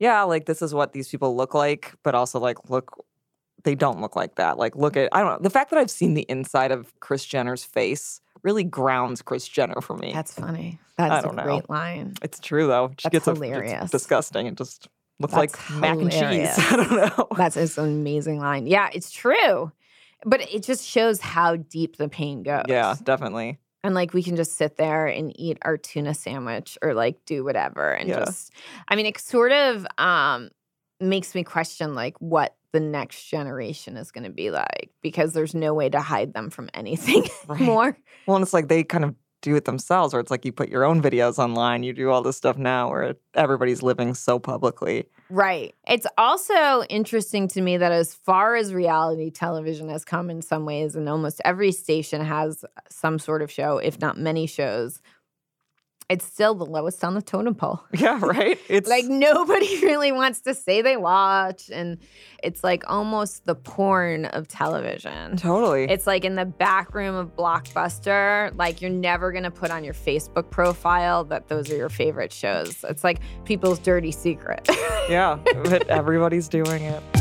[0.00, 3.04] yeah, like this is what these people look like, but also like, look,
[3.62, 4.58] they don't look like that.
[4.58, 7.24] Like, look at, I don't know, the fact that I've seen the inside of Kris
[7.24, 10.12] Jenner's face really grounds Kris Jenner for me.
[10.12, 10.78] That's funny.
[10.96, 11.42] That's a don't know.
[11.44, 12.14] great line.
[12.22, 12.88] it's true though.
[12.98, 13.90] She That's gets a- it's hilarious.
[13.90, 14.46] disgusting.
[14.46, 14.88] It just
[15.18, 16.50] looks That's like mac and cheese.
[16.72, 17.28] I don't know.
[17.36, 18.66] That's it's an amazing line.
[18.66, 19.72] Yeah, it's true.
[20.26, 22.64] But it just shows how deep the pain goes.
[22.68, 23.58] yeah, definitely.
[23.82, 27.42] And like we can just sit there and eat our tuna sandwich or like do
[27.44, 28.26] whatever and Yeah.
[28.26, 28.52] just
[28.88, 30.50] I mean it sort of um
[31.00, 35.54] makes me question like what the next generation is going to be like because there's
[35.54, 37.60] no way to hide them from anything Right.
[37.60, 37.96] more.
[38.26, 40.68] Well, and it's like they kind of do it themselves, or it's like you put
[40.68, 45.06] your own videos online, you do all this stuff now where everybody's living so publicly.
[45.30, 45.74] Right.
[45.88, 50.66] It's also interesting to me that as far as reality television has come in some
[50.66, 55.00] ways, and almost every station has uh, some sort of show, if not many shows,
[56.10, 57.80] it's still the lowest on the totem pole.
[57.94, 58.58] Yeah, right?
[58.68, 61.70] It's Like nobody really wants to say they watch.
[61.70, 61.98] And
[62.42, 65.36] it's like almost the porn of television.
[65.36, 65.84] totally.
[65.84, 69.94] It's like in the back room of Blockbuster, like you're never gonna put on your
[69.94, 72.84] Facebook profile that those are your favorite shows.
[72.88, 74.66] It's like people's dirty secret.
[75.08, 77.19] yeah, but everybody's doing it.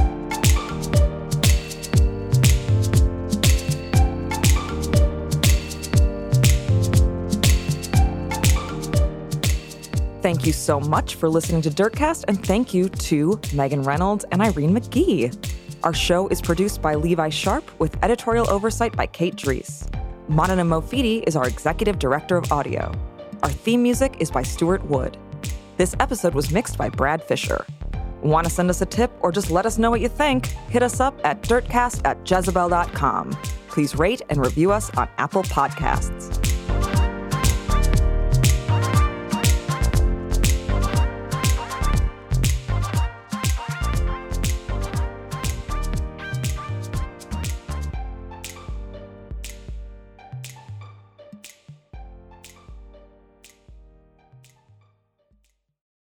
[10.22, 14.42] Thank you so much for listening to Dirtcast, and thank you to Megan Reynolds and
[14.42, 15.34] Irene McGee.
[15.84, 19.88] Our show is produced by Levi Sharpe with editorial oversight by Kate Dries.
[20.28, 22.92] Manana Mofidi is our executive director of audio.
[23.44, 25.18] Our theme music is by Stuart Wood.
[25.78, 27.66] This episode was mixed by Brad Fisher.
[28.22, 30.48] Want to send us a tip or just let us know what you think?
[30.70, 33.32] Hit us up at dirtcast at jezebel.com.
[33.70, 36.49] Please rate and review us on Apple Podcasts.